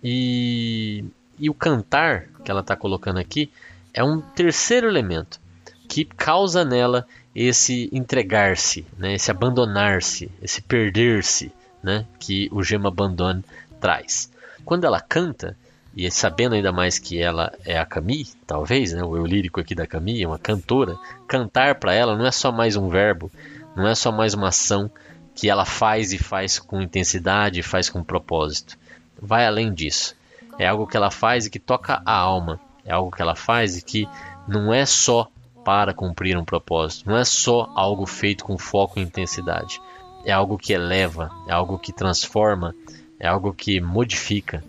E, 0.03 1.05
e 1.39 1.49
o 1.49 1.55
cantar, 1.55 2.27
que 2.45 2.51
ela 2.51 2.61
está 2.61 2.75
colocando 2.75 3.21
aqui, 3.21 3.49
é 3.95 4.03
um 4.03 4.21
terceiro 4.21 4.89
elemento 4.89 5.41
que 5.89 6.05
causa 6.05 6.65
nela 6.65 7.07
esse 7.33 7.89
entregar-se, 7.93 8.85
né? 8.99 9.15
esse 9.15 9.31
abandonar-se, 9.31 10.29
esse 10.43 10.61
perder-se 10.61 11.53
né, 11.81 12.05
que 12.19 12.49
o 12.51 12.65
Gema 12.65 12.91
Bandone 12.91 13.45
traz. 13.81 14.29
Quando 14.65 14.85
ela 14.87 15.01
canta, 15.01 15.57
e 15.97 16.11
sabendo 16.11 16.55
ainda 16.55 16.71
mais 16.71 16.99
que 16.99 17.21
ela 17.21 17.53
é 17.65 17.79
a 17.79 17.87
Camille, 17.87 18.29
talvez, 18.47 18.93
né, 18.93 19.03
o 19.03 19.17
eu 19.17 19.25
lírico 19.25 19.61
aqui 19.61 19.75
da 19.75 19.87
Camille, 19.87 20.23
é 20.23 20.29
uma 20.29 20.39
cantora, 20.39 20.97
cantar 21.27 21.77
para 21.77 21.95
ela 21.95 22.17
não 22.17 22.27
é 22.27 22.31
só 22.31 22.53
mais 22.53 22.77
um 22.77 22.89
verbo, 22.89 23.31
não 23.75 23.89
é 23.89 23.95
só 23.95 24.13
mais 24.13 24.35
uma 24.35 24.49
ação 24.49 24.91
que 25.35 25.49
ela 25.49 25.65
faz 25.65 26.13
e 26.13 26.19
faz 26.19 26.59
com 26.59 26.83
intensidade, 26.83 27.63
faz 27.63 27.89
com 27.89 28.05
propósito. 28.05 28.79
Vai 29.21 29.47
além 29.47 29.73
disso. 29.73 30.15
É 30.59 30.67
algo 30.67 30.87
que 30.87 30.97
ela 30.97 31.11
faz 31.11 31.47
e 31.47 31.51
que 31.51 31.59
toca 31.59 32.01
a 32.05 32.13
alma. 32.13 32.59
É 32.85 32.93
algo 32.93 33.11
que 33.11 33.21
ela 33.21 33.35
faz 33.35 33.77
e 33.77 33.83
que 33.83 34.09
não 34.49 34.73
é 34.73 34.87
só 34.87 35.29
para 35.65 35.93
cumprir 35.93 36.39
um 36.39 36.45
propósito, 36.45 37.11
não 37.11 37.17
é 37.17 37.25
só 37.25 37.71
algo 37.75 38.07
feito 38.07 38.45
com 38.45 38.57
foco 38.57 39.01
e 39.01 39.03
intensidade 39.03 39.81
é 40.27 40.33
algo 40.33 40.59
que 40.59 40.73
eleva, 40.73 41.31
é 41.47 41.53
algo 41.53 41.79
que 41.79 41.93
transforma, 41.93 42.75
é 43.19 43.29
algo 43.29 43.55
que 43.55 43.81
modifica, 43.81 44.63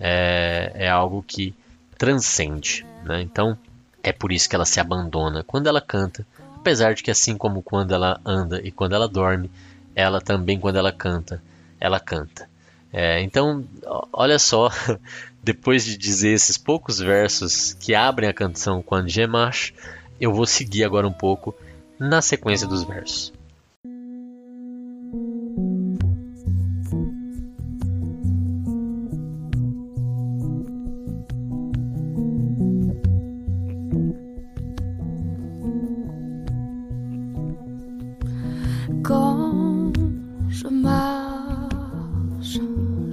é, 0.00 0.72
é 0.74 0.88
algo 0.88 1.22
que 1.22 1.54
transcende. 1.96 2.86
Né? 3.04 3.22
Então 3.22 3.56
é 4.02 4.12
por 4.12 4.32
isso 4.32 4.48
que 4.48 4.56
ela 4.56 4.64
se 4.64 4.80
abandona 4.80 5.44
quando 5.44 5.66
ela 5.66 5.80
canta, 5.80 6.26
apesar 6.56 6.94
de 6.94 7.02
que 7.02 7.10
assim 7.10 7.36
como 7.36 7.62
quando 7.62 7.94
ela 7.94 8.20
anda 8.24 8.60
e 8.64 8.72
quando 8.72 8.94
ela 8.94 9.06
dorme, 9.06 9.50
ela 9.94 10.20
também 10.20 10.58
quando 10.58 10.76
ela 10.76 10.90
canta, 10.90 11.42
ela 11.78 12.00
canta. 12.00 12.48
É, 12.92 13.20
então, 13.22 13.64
olha 14.12 14.38
só, 14.38 14.70
depois 15.42 15.84
de 15.84 15.96
dizer 15.96 16.30
esses 16.30 16.58
poucos 16.58 16.98
versos 16.98 17.74
que 17.74 17.94
abrem 17.94 18.28
a 18.28 18.34
canção 18.34 18.82
Quando 18.82 19.08
Gemash, 19.08 19.72
eu 20.20 20.32
vou 20.32 20.46
seguir 20.46 20.84
agora 20.84 21.06
um 21.06 21.12
pouco 21.12 21.54
na 21.98 22.20
sequência 22.20 22.66
dos 22.66 22.82
versos. 22.82 23.32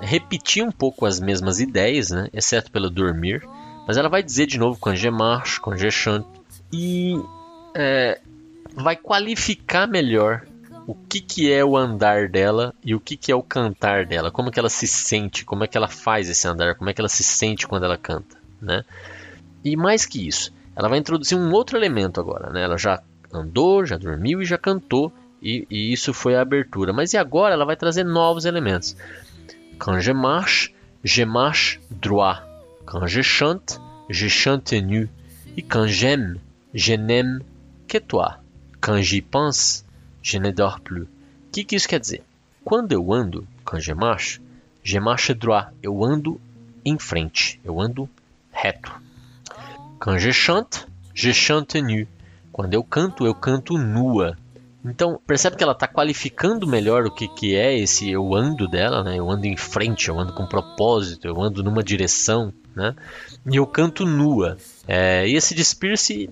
repetir 0.00 0.62
um 0.62 0.72
pouco 0.72 1.06
as 1.06 1.20
mesmas 1.20 1.60
ideias, 1.60 2.10
né? 2.10 2.28
Exceto 2.32 2.70
pelo 2.70 2.90
dormir. 2.90 3.46
Mas 3.86 3.96
ela 3.96 4.08
vai 4.08 4.22
dizer 4.22 4.46
de 4.46 4.58
novo 4.58 4.78
com 4.78 4.90
marche, 5.12 5.60
com 5.60 5.76
chante. 5.76 6.26
E 6.72 7.14
é, 7.74 8.20
vai 8.74 8.96
qualificar 8.96 9.86
melhor 9.86 10.42
o 10.86 10.94
que, 10.94 11.20
que 11.20 11.52
é 11.52 11.64
o 11.64 11.76
andar 11.76 12.28
dela 12.28 12.74
e 12.84 12.94
o 12.94 13.00
que, 13.00 13.16
que 13.16 13.32
é 13.32 13.34
o 13.34 13.42
cantar 13.42 14.04
dela. 14.06 14.30
Como 14.30 14.50
que 14.50 14.58
ela 14.58 14.68
se 14.68 14.86
sente, 14.86 15.44
como 15.44 15.64
é 15.64 15.66
que 15.66 15.76
ela 15.76 15.88
faz 15.88 16.28
esse 16.28 16.46
andar, 16.46 16.74
como 16.74 16.90
é 16.90 16.94
que 16.94 17.00
ela 17.00 17.08
se 17.08 17.22
sente 17.22 17.66
quando 17.66 17.84
ela 17.84 17.96
canta, 17.96 18.36
né? 18.60 18.84
E 19.64 19.76
mais 19.76 20.04
que 20.04 20.26
isso, 20.26 20.52
ela 20.76 20.88
vai 20.88 20.98
introduzir 20.98 21.38
um 21.38 21.52
outro 21.52 21.78
elemento 21.78 22.20
agora, 22.20 22.50
né? 22.50 22.62
Ela 22.62 22.76
já 22.76 23.02
andou, 23.32 23.84
já 23.84 23.96
dormiu 23.96 24.42
e 24.42 24.44
já 24.44 24.58
cantou 24.58 25.12
e, 25.42 25.66
e, 25.70 25.92
isso 25.92 26.12
foi 26.12 26.36
a 26.36 26.42
abertura. 26.42 26.92
Mas 26.92 27.12
e 27.12 27.16
agora 27.16 27.54
ela 27.54 27.64
vai 27.64 27.76
trazer 27.76 28.04
novos 28.04 28.44
elementos. 28.44 28.96
Quand 29.78 30.00
je 30.00 30.12
marche, 30.12 30.72
je 31.02 31.24
marche 31.24 31.80
droit. 31.90 32.40
Quand 32.86 33.06
je 33.06 33.22
chante, 33.22 33.80
je 34.08 34.28
chante 34.28 34.72
nu. 34.72 35.08
E 35.56 35.62
quand 35.62 35.86
j'aime, 35.86 36.38
je 36.74 36.94
n'aime 36.94 37.40
que 37.88 37.98
toi. 37.98 38.38
Quand 38.80 39.00
j'y 39.00 39.20
pense, 39.20 39.84
je 40.22 40.38
ne 40.38 40.50
dors 40.50 40.80
plus. 40.80 41.02
O 41.02 41.06
que, 41.52 41.62
que 41.62 41.76
isso 41.76 41.88
quer 41.88 42.00
dizer? 42.00 42.22
Quando 42.64 42.92
eu 42.92 43.12
ando, 43.12 43.46
quand 43.64 43.78
je 43.78 43.92
marche, 43.92 44.40
je 44.82 44.98
marche 44.98 45.30
droit. 45.32 45.66
Eu 45.82 46.02
ando 46.04 46.40
em 46.84 46.98
frente, 46.98 47.60
eu 47.64 47.80
ando 47.80 48.08
reto. 48.52 48.92
Quand 49.98 50.18
je 50.18 50.32
chante, 50.32 50.86
je 51.14 51.32
chante 51.32 51.80
nu. 51.80 52.08
Quando 52.52 52.74
eu 52.74 52.84
canto, 52.84 53.26
eu 53.26 53.34
canto 53.34 53.78
nua. 53.78 54.36
Então, 54.84 55.18
percebe 55.26 55.56
que 55.56 55.62
ela 55.62 55.72
está 55.72 55.88
qualificando 55.88 56.66
melhor 56.66 57.06
o 57.06 57.10
que, 57.10 57.26
que 57.26 57.56
é 57.56 57.76
esse 57.78 58.10
eu 58.10 58.34
ando 58.34 58.68
dela, 58.68 59.02
né? 59.02 59.18
Eu 59.18 59.30
ando 59.30 59.46
em 59.46 59.56
frente, 59.56 60.08
eu 60.08 60.20
ando 60.20 60.34
com 60.34 60.46
propósito, 60.46 61.26
eu 61.26 61.40
ando 61.40 61.62
numa 61.62 61.82
direção, 61.82 62.52
né? 62.76 62.94
E 63.50 63.56
eu 63.56 63.66
canto 63.66 64.04
nua. 64.04 64.58
É, 64.86 65.26
e 65.26 65.36
esse 65.36 65.54
despir-se, 65.54 66.28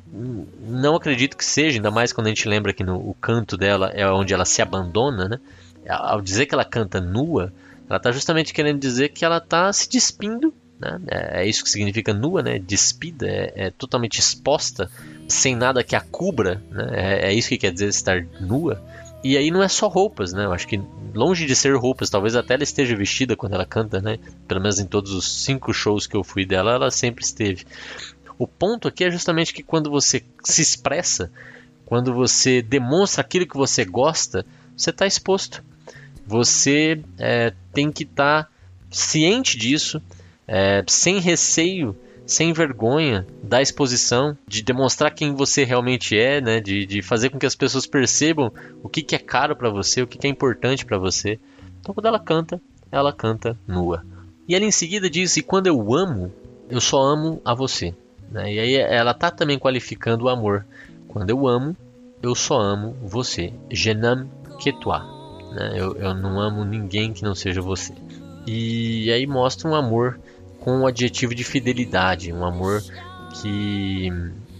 não 0.61 0.95
acredito 0.95 1.37
que 1.37 1.45
seja, 1.45 1.79
ainda 1.79 1.91
mais 1.91 2.13
quando 2.13 2.27
a 2.27 2.31
gente 2.31 2.47
lembra 2.47 2.75
que 2.75 2.85
no, 2.85 2.97
o 2.97 3.15
canto 3.15 3.57
dela 3.57 3.91
é 3.95 4.07
onde 4.07 4.35
ela 4.35 4.45
se 4.45 4.61
abandona, 4.61 5.29
né? 5.29 5.41
Ao 5.89 6.21
dizer 6.21 6.45
que 6.45 6.55
ela 6.55 6.65
canta 6.65 7.01
nua, 7.01 7.53
ela 7.89 7.97
está 7.97 8.13
justamente 8.13 8.53
querendo 8.53 8.79
dizer 8.79 9.09
que 9.09 9.25
ela 9.25 9.39
está 9.39 9.73
se 9.73 9.89
despindo 9.89 10.53
né? 10.83 11.01
É, 11.07 11.43
é 11.43 11.47
isso 11.49 11.63
que 11.63 11.71
significa 11.71 12.13
nua, 12.13 12.43
né? 12.43 12.59
despida, 12.59 13.27
é, 13.29 13.53
é 13.55 13.71
totalmente 13.71 14.19
exposta, 14.19 14.91
sem 15.29 15.55
nada 15.55 15.85
que 15.85 15.95
a 15.95 16.01
cubra. 16.01 16.61
Né? 16.71 16.89
É, 16.93 17.29
é, 17.29 17.35
isso 17.35 17.49
que 17.49 17.59
quer 17.59 17.73
dizer 17.73 17.89
estar 17.89 18.27
nua. 18.41 18.83
E 19.23 19.37
aí 19.37 19.53
não 19.53 19.63
é 19.63 19.69
só 19.69 19.87
roupas, 19.87 20.33
né? 20.33 20.45
Eu 20.45 20.53
acho 20.53 20.67
que 20.67 20.83
longe 21.15 21.47
de 21.47 21.55
ser 21.55 21.77
roupas, 21.77 22.11
talvez 22.11 22.35
até 22.35 22.55
ela 22.55 22.65
esteja 22.65 22.97
vestida 22.97 23.37
quando 23.37 23.55
ela 23.55 23.65
canta, 23.65 24.01
né? 24.01 24.19
Pelo 24.49 24.61
menos 24.61 24.81
em 24.81 24.87
todos 24.87 25.13
os 25.13 25.45
cinco 25.45 25.73
shows 25.73 26.09
que 26.09 26.17
eu 26.17 26.25
fui 26.25 26.45
dela, 26.45 26.73
ela 26.73 26.91
sempre 26.91 27.25
esteve. 27.25 27.65
O 28.37 28.49
ponto 28.49 28.89
aqui 28.89 29.05
é 29.05 29.11
justamente 29.13 29.55
que 29.55 29.63
quando 29.63 29.89
você 29.89 30.25
se 30.43 30.61
expressa, 30.61 31.31
quando 31.87 32.13
você 32.13 32.61
demonstra 32.61 33.21
aquilo 33.21 33.47
que 33.47 33.57
você 33.57 33.85
gosta, 33.85 34.45
você 34.77 34.91
está 34.91 35.07
exposto. 35.07 35.63
Você 36.27 37.01
é, 37.19 37.53
tem 37.73 37.93
que 37.93 38.03
estar 38.03 38.45
tá 38.45 38.51
ciente 38.91 39.57
disso, 39.57 40.03
é, 40.55 40.85
sem 40.87 41.19
receio, 41.19 41.97
sem 42.27 42.53
vergonha 42.53 43.27
da 43.43 43.63
exposição, 43.63 44.37
de 44.47 44.63
demonstrar 44.63 45.11
quem 45.15 45.35
você 45.35 45.65
realmente 45.65 46.15
é, 46.19 46.43
né? 46.43 46.61
De, 46.61 46.85
de 46.85 47.01
fazer 47.01 47.31
com 47.31 47.39
que 47.39 47.47
as 47.47 47.55
pessoas 47.55 47.87
percebam 47.87 48.53
o 48.83 48.89
que, 48.89 49.03
que 49.03 49.17
é 49.17 49.19
caro 49.19 49.57
para 49.57 49.71
você, 49.71 50.03
o 50.03 50.07
que, 50.07 50.19
que 50.19 50.27
é 50.27 50.31
importante 50.31 50.85
para 50.85 50.99
você. 50.99 51.41
Então, 51.81 51.95
quando 51.95 52.05
ela 52.05 52.21
canta, 52.21 52.61
ela 52.91 53.15
canta 53.15 53.59
nua. 53.67 54.05
E 54.47 54.55
ela 54.55 54.67
em 54.67 54.71
seguida 54.71 55.09
diz: 55.09 55.39
E 55.39 55.43
quando 55.43 55.69
eu 55.69 55.95
amo, 55.95 56.31
eu 56.69 56.83
só 56.83 57.01
amo 57.01 57.41
a 57.43 57.55
você. 57.55 57.95
Né? 58.31 58.53
E 58.53 58.61
aí 58.61 58.75
ela 58.75 59.15
tá 59.15 59.31
também 59.31 59.59
qualificando 59.59 60.27
o 60.27 60.29
amor. 60.29 60.67
Quando 61.09 61.31
eu 61.31 61.49
amo, 61.49 61.75
eu 62.23 62.35
só 62.35 62.61
amo 62.61 62.95
você. 63.03 63.55
Je 63.71 63.95
n'aime 63.95 64.29
que 64.59 64.71
toi. 64.71 65.01
Né? 65.55 65.73
Eu, 65.77 65.97
eu 65.97 66.13
não 66.13 66.39
amo 66.39 66.63
ninguém 66.63 67.15
que 67.15 67.23
não 67.23 67.35
seja 67.35 67.63
você. 67.63 67.95
E 68.47 69.11
aí 69.11 69.27
mostra 69.27 69.67
um 69.67 69.75
amor 69.75 70.21
com 70.63 70.81
o 70.81 70.87
adjetivo 70.87 71.35
de 71.35 71.43
fidelidade, 71.43 72.33
um 72.33 72.45
amor 72.45 72.83
que 73.35 74.09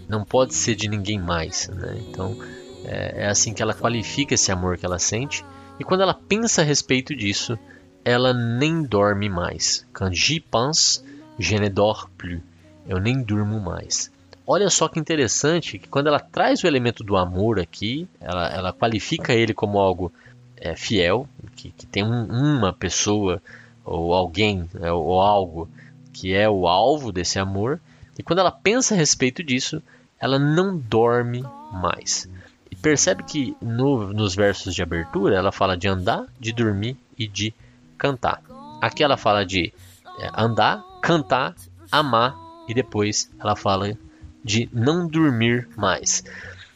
não 0.09 0.25
pode 0.25 0.53
ser 0.53 0.75
de 0.75 0.89
ninguém 0.89 1.19
mais. 1.19 1.69
Né? 1.69 1.97
Então 2.09 2.37
é, 2.85 3.23
é 3.23 3.27
assim 3.29 3.55
que 3.55 3.63
ela 3.63 3.73
qualifica 3.73 4.35
esse 4.35 4.51
amor 4.51 4.77
que 4.77 4.85
ela 4.85 4.99
sente. 4.99 5.45
E 5.79 5.85
quando 5.85 6.01
ela 6.01 6.13
pensa 6.15 6.61
a 6.61 6.65
respeito 6.65 7.15
disso, 7.15 7.57
ela 8.05 8.35
nem 8.35 8.83
dorme 8.83 9.29
mais. 9.29 9.87
Quand 9.93 10.13
j'y 10.13 10.41
pense, 10.41 11.05
je 11.39 11.57
ne 11.57 11.69
dors 11.69 12.09
plus. 12.19 12.41
Eu 12.87 12.99
nem 12.99 13.23
durmo 13.23 13.61
mais. 13.61 14.11
Olha 14.45 14.69
só 14.71 14.89
que 14.89 14.99
interessante 14.99 15.79
que 15.79 15.89
quando 15.89 16.09
ela 16.09 16.19
traz 16.19 16.65
o 16.65 16.67
elemento 16.67 17.05
do 17.05 17.17
amor 17.17 17.61
aqui, 17.61 18.09
ela, 18.21 18.49
ela 18.53 18.73
qualifica 18.73 19.33
ele 19.33 19.55
como 19.55 19.79
algo 19.79 20.13
é, 20.57 20.75
fiel, 20.75 21.29
que, 21.55 21.71
que 21.71 21.87
tem 21.87 22.03
um, 22.03 22.25
uma 22.25 22.73
pessoa 22.73 23.41
ou 23.85 24.13
alguém 24.13 24.69
é, 24.81 24.91
ou 24.91 25.21
algo 25.21 25.69
que 26.13 26.35
é 26.35 26.49
o 26.49 26.67
alvo 26.69 27.11
desse 27.11 27.39
amor. 27.39 27.81
E 28.19 28.23
quando 28.23 28.41
ela 28.41 28.53
pensa 28.53 28.95
a 28.95 28.97
respeito 28.97 29.43
disso, 29.43 29.83
ela 30.21 30.39
não 30.39 30.77
dorme 30.77 31.45
mais. 31.73 32.29
E 32.71 32.77
percebe 32.77 33.23
que 33.23 33.57
no, 33.61 34.13
nos 34.13 34.35
versos 34.35 34.75
de 34.75 34.83
abertura 34.83 35.37
ela 35.37 35.51
fala 35.51 35.77
de 35.77 35.89
andar, 35.89 36.27
de 36.39 36.53
dormir 36.53 36.97
e 37.19 37.27
de 37.27 37.55
cantar. 37.99 38.43
Aqui 38.81 39.03
ela 39.03 39.17
fala 39.17 39.45
de 39.45 39.73
é, 40.19 40.31
andar, 40.37 40.85
cantar, 41.01 41.55
amar 41.91 42.37
e 42.69 42.75
depois 42.75 43.31
ela 43.41 43.57
fala 43.57 43.97
de 44.45 44.69
não 44.73 45.07
dormir 45.07 45.69
mais. 45.77 46.25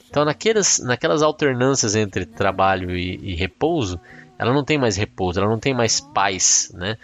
Então, 0.08 0.24
naquelas, 0.24 0.78
naquelas 0.78 1.22
alternâncias 1.22 1.94
entre 1.94 2.24
trabalho 2.24 2.96
e, 2.96 3.16
e, 3.22 3.34
repouso, 3.34 4.00
ela 4.38 4.52
não 4.52 4.64
tem 4.64 4.78
mais 4.78 4.96
repouso, 4.96 5.40
ela 5.40 5.48
não 5.48 5.58
tem 5.58 5.74
mais 5.74 6.00
paz, 6.00 6.70
né? 6.74 6.96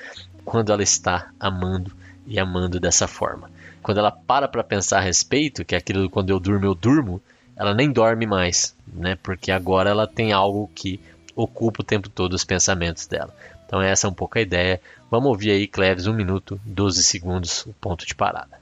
Quando 0.44 0.72
ela 0.72 0.82
está 0.82 1.30
amando 1.38 1.92
e 2.26 2.38
amando 2.38 2.80
dessa 2.80 3.06
forma. 3.06 3.50
Quando 3.82 3.98
ela 3.98 4.10
para 4.10 4.46
para 4.46 4.62
pensar 4.62 4.98
a 4.98 5.02
respeito, 5.02 5.64
que 5.64 5.74
é 5.74 5.78
aquilo 5.78 6.08
quando 6.08 6.30
eu 6.30 6.38
durmo, 6.38 6.66
eu 6.66 6.74
durmo, 6.74 7.20
ela 7.56 7.74
nem 7.74 7.90
dorme 7.90 8.26
mais, 8.26 8.74
né? 8.86 9.18
Porque 9.22 9.50
agora 9.50 9.90
ela 9.90 10.06
tem 10.06 10.32
algo 10.32 10.70
que 10.74 11.00
ocupa 11.34 11.82
o 11.82 11.84
tempo 11.84 12.08
todo 12.08 12.34
os 12.34 12.44
pensamentos 12.44 13.06
dela. 13.06 13.34
Então 13.66 13.80
essa 13.80 14.06
é 14.06 14.10
um 14.10 14.14
pouco 14.14 14.38
a 14.38 14.42
ideia. 14.42 14.80
Vamos 15.10 15.28
ouvir 15.28 15.50
aí, 15.50 15.66
Cleves, 15.66 16.06
1 16.06 16.12
minuto, 16.12 16.60
12 16.64 17.02
segundos, 17.02 17.66
o 17.66 17.72
ponto 17.74 18.06
de 18.06 18.14
parada. 18.14 18.60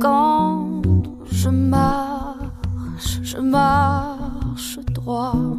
Quand 0.00 0.82
je 1.30 1.50
marche, 1.50 3.22
je 3.22 3.38
marche 3.38 4.80
droit. 4.90 5.58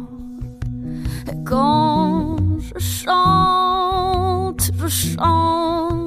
Quand 1.44 2.60
je 2.60 2.78
chante, 2.78 4.72
je 4.72 4.88
chante 4.88 6.05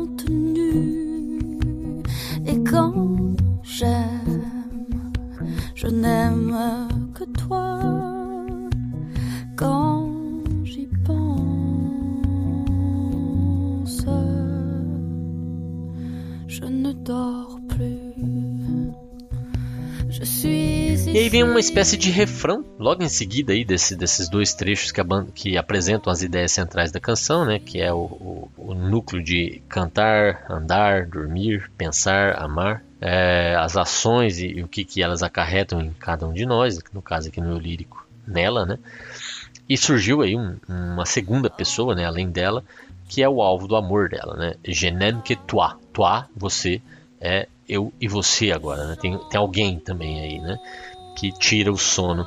toi. 7.50 8.70
Quand 9.58 10.10
E 21.12 21.18
aí 21.18 21.30
vem 21.30 21.44
uma 21.44 21.60
espécie 21.60 21.98
de 21.98 22.12
refrão, 22.12 22.64
logo 22.78 23.04
em 23.04 23.10
seguida 23.10 23.54
aí 23.54 23.66
desse, 23.66 23.96
desses 23.96 24.30
dois 24.30 24.54
trechos 24.54 24.92
que, 24.92 25.02
banda, 25.02 25.32
que, 25.34 25.58
apresentam 25.58 26.12
as 26.14 26.22
ideias 26.22 26.52
centrais 26.52 26.92
da 26.92 27.00
canção, 27.00 27.46
né? 27.46 27.58
Que 27.58 27.82
é 27.82 27.92
o, 27.92 27.98
o, 27.98 28.52
o 28.58 28.74
núcleo 28.76 29.24
de 29.24 29.62
cantar, 29.68 30.46
andar, 30.50 31.08
dormir, 31.08 31.72
pensar, 31.78 32.36
amar, 32.38 32.84
é, 33.02 33.56
as 33.56 33.78
ações 33.78 34.40
e, 34.40 34.48
e, 34.48 34.64
o 34.64 34.68
que, 34.68 34.84
que 34.84 35.02
elas 35.02 35.24
acarretam 35.24 35.82
em 35.82 35.92
cada 35.94 36.28
um 36.28 36.34
de 36.34 36.46
nós, 36.46 36.80
no 36.94 37.02
caso 37.02 37.30
aqui 37.30 37.40
no 37.40 37.48
meu 37.48 37.58
lírico, 37.58 38.06
nela, 38.28 38.66
né? 38.66 38.78
E 39.68 39.78
surgiu 39.78 40.22
aí 40.22 40.36
um, 40.36 40.58
uma 40.68 41.06
segunda 41.06 41.50
pessoa, 41.50 41.96
né? 41.96 42.06
Além 42.06 42.30
dela, 42.30 42.64
que 43.08 43.22
é 43.22 43.30
o 43.30 43.42
alvo 43.42 43.68
do 43.68 43.76
amor 43.76 44.10
dela, 44.10 44.36
né? 44.36 44.54
Je 44.66 44.92
n'aime 44.92 45.22
que 45.22 45.36
toi. 45.36 45.76
Toi, 45.94 46.24
você, 46.36 46.82
é 47.20 47.48
eu 47.68 47.94
e 48.00 48.08
você 48.08 48.52
agora, 48.52 48.88
né? 48.88 48.98
Tem, 49.00 49.18
tem 49.30 49.40
alguém 49.40 49.80
também 49.80 50.20
aí, 50.22 50.40
né? 50.40 50.58
Que 51.16 51.32
tira 51.32 51.72
o 51.72 51.78
sono 51.78 52.26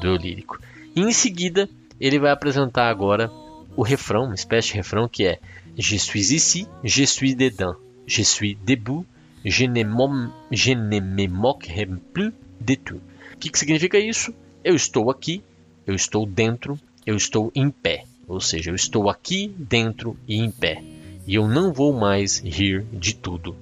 do 0.00 0.16
lírico. 0.16 0.58
E 0.94 1.00
em 1.00 1.12
seguida, 1.12 1.68
ele 2.00 2.18
vai 2.18 2.30
apresentar 2.30 2.88
agora 2.88 3.30
o 3.76 3.82
refrão, 3.82 4.24
uma 4.24 4.34
espécie 4.34 4.68
de 4.68 4.74
refrão 4.74 5.08
que 5.08 5.26
é 5.26 5.38
Je 5.76 5.98
suis 5.98 6.30
ici, 6.30 6.68
je 6.84 7.04
suis 7.04 7.34
dedans, 7.34 7.76
je 8.06 8.24
suis 8.24 8.54
debout, 8.54 9.04
je 9.44 9.66
ne, 9.66 11.00
me 11.00 11.28
moquerai 11.28 11.86
plus 12.12 12.32
de 12.60 12.76
tout. 12.76 13.00
O 13.34 13.36
que, 13.38 13.50
que 13.50 13.58
significa 13.58 13.98
isso? 13.98 14.34
Eu 14.62 14.74
estou 14.74 15.10
aqui, 15.10 15.42
eu 15.86 15.94
estou 15.94 16.24
dentro, 16.24 16.78
eu 17.06 17.16
estou 17.16 17.52
em 17.54 17.70
pé. 17.70 18.04
Ou 18.26 18.40
seja, 18.40 18.70
eu 18.70 18.74
estou 18.74 19.10
aqui 19.10 19.54
dentro 19.58 20.16
e 20.26 20.38
em 20.38 20.50
pé. 20.50 20.82
E 21.26 21.34
eu 21.34 21.46
não 21.46 21.72
vou 21.72 21.92
mais 21.92 22.38
rir 22.38 22.84
de 22.92 23.14
tudo. 23.14 23.54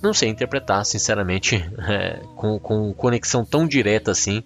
Não 0.00 0.12
sei 0.12 0.28
interpretar, 0.28 0.84
sinceramente, 0.84 1.56
é, 1.88 2.20
com, 2.36 2.58
com 2.58 2.92
conexão 2.92 3.44
tão 3.44 3.66
direta 3.66 4.10
assim 4.10 4.42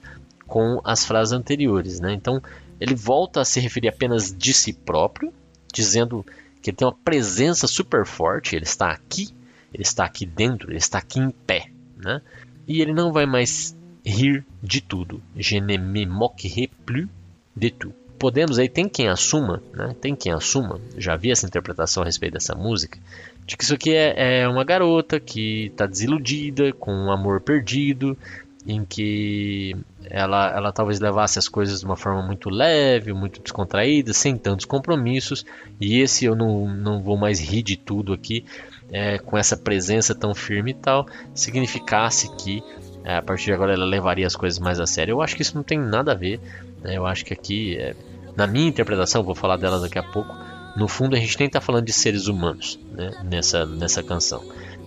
com 0.47 0.81
as 0.83 1.05
frases 1.05 1.33
anteriores. 1.33 2.01
Né? 2.01 2.15
Então, 2.15 2.43
ele 2.81 2.95
volta 2.95 3.43
a 3.43 3.45
se 3.45 3.61
referir 3.61 3.89
apenas 3.89 4.35
de 4.35 4.55
si 4.55 4.73
próprio, 4.73 5.33
dizendo 5.73 6.25
que 6.63 6.71
ele 6.71 6.77
tem 6.77 6.87
uma 6.87 6.97
presença 7.05 7.67
super 7.67 8.07
forte, 8.07 8.57
ele 8.57 8.65
está 8.65 8.91
aqui, 8.91 9.29
ele 9.73 9.83
está 9.83 10.05
aqui 10.05 10.27
dentro, 10.27 10.71
ele 10.71 10.79
está 10.79 10.99
aqui 10.99 11.19
em 11.21 11.31
pé. 11.31 11.71
Né? 11.97 12.21
E 12.67 12.81
ele 12.81 12.93
não 12.93 13.13
vai 13.13 13.27
mais 13.27 13.77
rir 14.05 14.45
de 14.63 14.81
tudo. 14.81 15.23
Je 15.37 15.61
ne 15.61 15.79
me 15.79 16.07
moquerai 16.07 16.69
plus 16.87 17.09
de 17.57 17.71
tout 17.71 17.95
podemos 18.19 18.59
aí 18.59 18.69
tem 18.69 18.89
quem 18.89 19.09
assuma, 19.09 19.63
né? 19.73 19.95
Tem 20.01 20.15
quem 20.15 20.33
assuma. 20.33 20.81
Já 20.97 21.17
vi 21.17 21.31
essa 21.31 21.47
interpretação 21.47 22.03
a 22.03 22.07
respeito 22.07 22.35
dessa 22.35 22.55
música, 22.55 22.99
de 23.47 23.57
que 23.57 23.65
isso 23.65 23.75
aqui 23.75 23.95
é, 23.95 24.41
é 24.43 24.49
uma 24.49 24.65
garota 24.65 25.21
que 25.21 25.67
está 25.67 25.87
desiludida, 25.87 26.73
com 26.73 26.93
um 26.93 27.11
amor 27.11 27.41
perdido, 27.41 28.19
em 28.67 28.85
que 28.85 29.77
ela, 30.05 30.51
ela 30.55 30.73
talvez 30.73 31.01
levasse 31.01 31.39
as 31.39 31.49
coisas 31.49 31.81
de 31.81 31.87
uma 31.87 31.97
forma 31.97 32.23
muito 32.23 32.51
leve, 32.51 33.13
muito 33.13 33.41
descontraída, 33.41 34.13
sem 34.13 34.37
tantos 34.37 34.67
compromissos. 34.67 35.47
E 35.81 36.01
esse 36.01 36.25
eu 36.25 36.35
não, 36.35 36.69
não 36.69 37.01
vou 37.01 37.17
mais 37.17 37.41
rir 37.41 37.63
de 37.63 37.77
tudo 37.77 38.13
aqui, 38.13 38.45
é, 38.91 39.19
com 39.19 39.37
essa 39.37 39.57
presença 39.57 40.15
tão 40.15 40.35
firme 40.35 40.73
e 40.73 40.75
tal, 40.75 41.07
significasse 41.35 42.35
que 42.37 42.63
é, 43.05 43.17
a 43.17 43.23
partir 43.23 43.47
de 43.47 43.53
agora 43.53 43.73
ela 43.73 43.85
levaria 43.85 44.27
as 44.27 44.37
coisas 44.37 44.59
mais 44.59 44.79
a 44.79 44.87
sério. 44.87 45.13
Eu 45.13 45.23
acho 45.23 45.35
que 45.35 45.43
isso 45.43 45.55
não 45.55 45.63
tem 45.63 45.79
nada 45.79 46.13
a 46.13 46.15
ver. 46.15 46.41
Né? 46.83 46.97
Eu 46.97 47.07
acho 47.07 47.25
que 47.25 47.33
aqui, 47.33 47.77
é, 47.79 47.95
na 48.37 48.47
minha 48.47 48.69
interpretação, 48.69 49.23
vou 49.23 49.35
falar 49.35 49.57
delas 49.57 49.83
daqui 49.83 49.99
a 49.99 50.03
pouco. 50.03 50.35
No 50.77 50.87
fundo, 50.87 51.17
a 51.17 51.19
gente 51.19 51.39
nem 51.39 51.47
está 51.47 51.61
falando 51.61 51.87
de 51.87 51.93
seres 51.93 52.27
humanos 52.27 52.79
né? 52.93 53.11
nessa, 53.25 53.65
nessa 53.65 54.03
canção. 54.03 54.45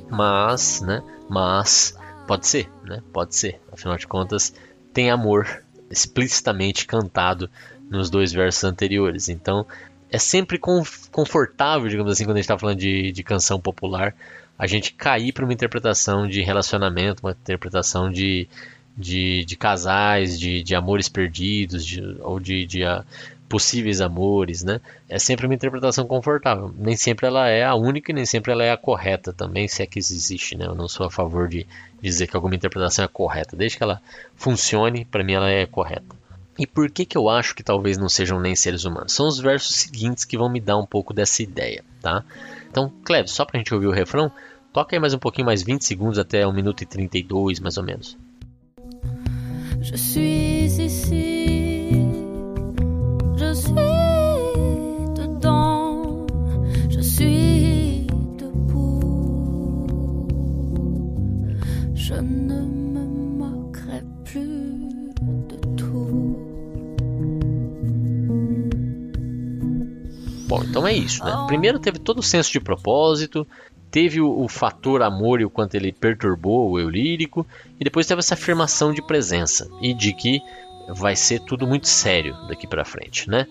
Mas, 0.09 0.81
né? 0.81 1.01
Mas 1.29 1.97
pode 2.27 2.47
ser, 2.47 2.69
né? 2.83 3.01
Pode 3.11 3.35
ser. 3.35 3.59
Afinal 3.71 3.97
de 3.97 4.05
contas, 4.05 4.53
tem 4.93 5.09
amor 5.09 5.63
explicitamente 5.89 6.85
cantado 6.85 7.49
nos 7.89 8.09
dois 8.09 8.31
versos 8.31 8.63
anteriores. 8.63 9.29
Então, 9.29 9.65
é 10.11 10.17
sempre 10.17 10.59
confortável, 10.59 11.87
digamos 11.87 12.11
assim, 12.11 12.25
quando 12.25 12.35
a 12.35 12.39
gente 12.39 12.43
está 12.43 12.59
falando 12.59 12.77
de, 12.77 13.13
de 13.13 13.23
canção 13.23 13.59
popular, 13.61 14.13
a 14.59 14.67
gente 14.67 14.93
cair 14.93 15.31
para 15.31 15.45
uma 15.45 15.53
interpretação 15.53 16.27
de 16.27 16.41
relacionamento, 16.41 17.25
uma 17.25 17.31
interpretação 17.31 18.11
de, 18.11 18.47
de, 18.95 19.45
de 19.45 19.55
casais, 19.55 20.37
de, 20.37 20.61
de 20.61 20.75
amores 20.75 21.07
perdidos, 21.07 21.85
de, 21.85 22.01
ou 22.19 22.41
de, 22.41 22.65
de 22.65 22.83
uh, 22.83 23.05
possíveis 23.47 24.01
amores, 24.01 24.63
né? 24.63 24.81
É 25.07 25.17
sempre 25.17 25.45
uma 25.45 25.55
interpretação 25.55 26.05
confortável. 26.05 26.73
Nem 26.77 26.97
sempre 26.97 27.25
ela 27.25 27.47
é 27.47 27.63
a 27.63 27.73
única 27.73 28.11
e 28.11 28.15
nem 28.15 28.25
sempre 28.25 28.51
ela 28.51 28.63
é 28.63 28.71
a 28.71 28.77
correta 28.77 29.31
também, 29.31 29.67
se 29.67 29.81
é 29.81 29.85
que 29.85 29.97
existe, 29.97 30.57
né? 30.57 30.65
Eu 30.65 30.75
não 30.75 30.89
sou 30.89 31.05
a 31.05 31.09
favor 31.09 31.47
de 31.47 31.65
dizer 32.01 32.27
que 32.27 32.35
alguma 32.35 32.55
interpretação 32.55 33.05
é 33.05 33.07
correta. 33.07 33.55
Desde 33.55 33.77
que 33.77 33.83
ela 33.83 34.01
funcione, 34.35 35.05
para 35.05 35.23
mim 35.23 35.33
ela 35.33 35.49
é 35.49 35.65
correta. 35.65 36.20
E 36.59 36.67
por 36.67 36.89
que, 36.89 37.05
que 37.05 37.17
eu 37.17 37.29
acho 37.29 37.55
que 37.55 37.63
talvez 37.63 37.97
não 37.97 38.09
sejam 38.09 38.39
nem 38.39 38.55
seres 38.55 38.83
humanos? 38.83 39.13
São 39.13 39.27
os 39.27 39.39
versos 39.39 39.75
seguintes 39.75 40.25
que 40.25 40.37
vão 40.37 40.49
me 40.49 40.59
dar 40.59 40.77
um 40.77 40.85
pouco 40.85 41.13
dessa 41.13 41.41
ideia, 41.41 41.83
tá? 42.01 42.23
Então, 42.69 42.91
Cleves, 43.03 43.31
só 43.31 43.45
para 43.45 43.57
a 43.57 43.59
gente 43.59 43.73
ouvir 43.73 43.87
o 43.87 43.91
refrão, 43.91 44.31
Toca 44.73 44.95
aí 44.95 44.99
mais 45.01 45.13
um 45.13 45.19
pouquinho, 45.19 45.45
mais 45.45 45.61
20 45.61 45.83
segundos 45.83 46.17
até 46.17 46.47
1 46.47 46.53
minuto 46.53 46.81
e 46.81 46.85
32, 46.85 47.59
mais 47.59 47.77
ou 47.77 47.83
menos. 47.83 48.17
Je 49.81 49.97
suis 49.97 50.77
ici, 50.79 51.89
je 53.35 53.53
suis 53.53 54.00
Bom, 70.51 70.65
então 70.65 70.85
é 70.85 70.93
isso, 70.93 71.23
né? 71.23 71.31
Primeiro 71.47 71.79
teve 71.79 71.97
todo 71.97 72.19
o 72.19 72.23
senso 72.23 72.51
de 72.51 72.59
propósito, 72.59 73.47
teve 73.89 74.19
o, 74.19 74.43
o, 74.43 74.49
fator 74.49 75.01
amor 75.01 75.39
e 75.39 75.45
o 75.45 75.49
quanto 75.49 75.75
ele 75.75 75.93
perturbou 75.93 76.71
o 76.71 76.77
eu 76.77 76.89
lírico, 76.89 77.47
e 77.79 77.85
depois 77.85 78.05
teve 78.05 78.19
essa 78.19 78.33
afirmação 78.33 78.91
de 78.91 79.01
presença 79.01 79.69
e 79.81 79.93
de 79.93 80.11
que 80.11 80.41
vai 80.89 81.15
ser 81.15 81.39
tudo 81.39 81.65
muito 81.65 81.87
sério 81.87 82.35
daqui 82.49 82.67
para 82.67 82.83
frente, 82.83 83.29
né? 83.29 83.47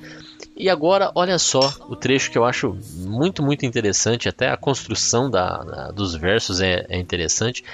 E 0.54 0.68
agora, 0.68 1.10
olha 1.14 1.38
só 1.38 1.72
o 1.88 1.96
trecho 1.96 2.30
que 2.30 2.36
eu 2.36 2.44
acho 2.44 2.76
muito, 2.96 3.42
muito 3.42 3.64
interessante, 3.64 4.28
até 4.28 4.50
a 4.50 4.56
construção 4.58 5.30
da, 5.30 5.64
da, 5.64 5.90
dos 5.92 6.14
versos 6.14 6.60
é, 6.60 6.84
é 6.86 6.98
interessante, 6.98 7.64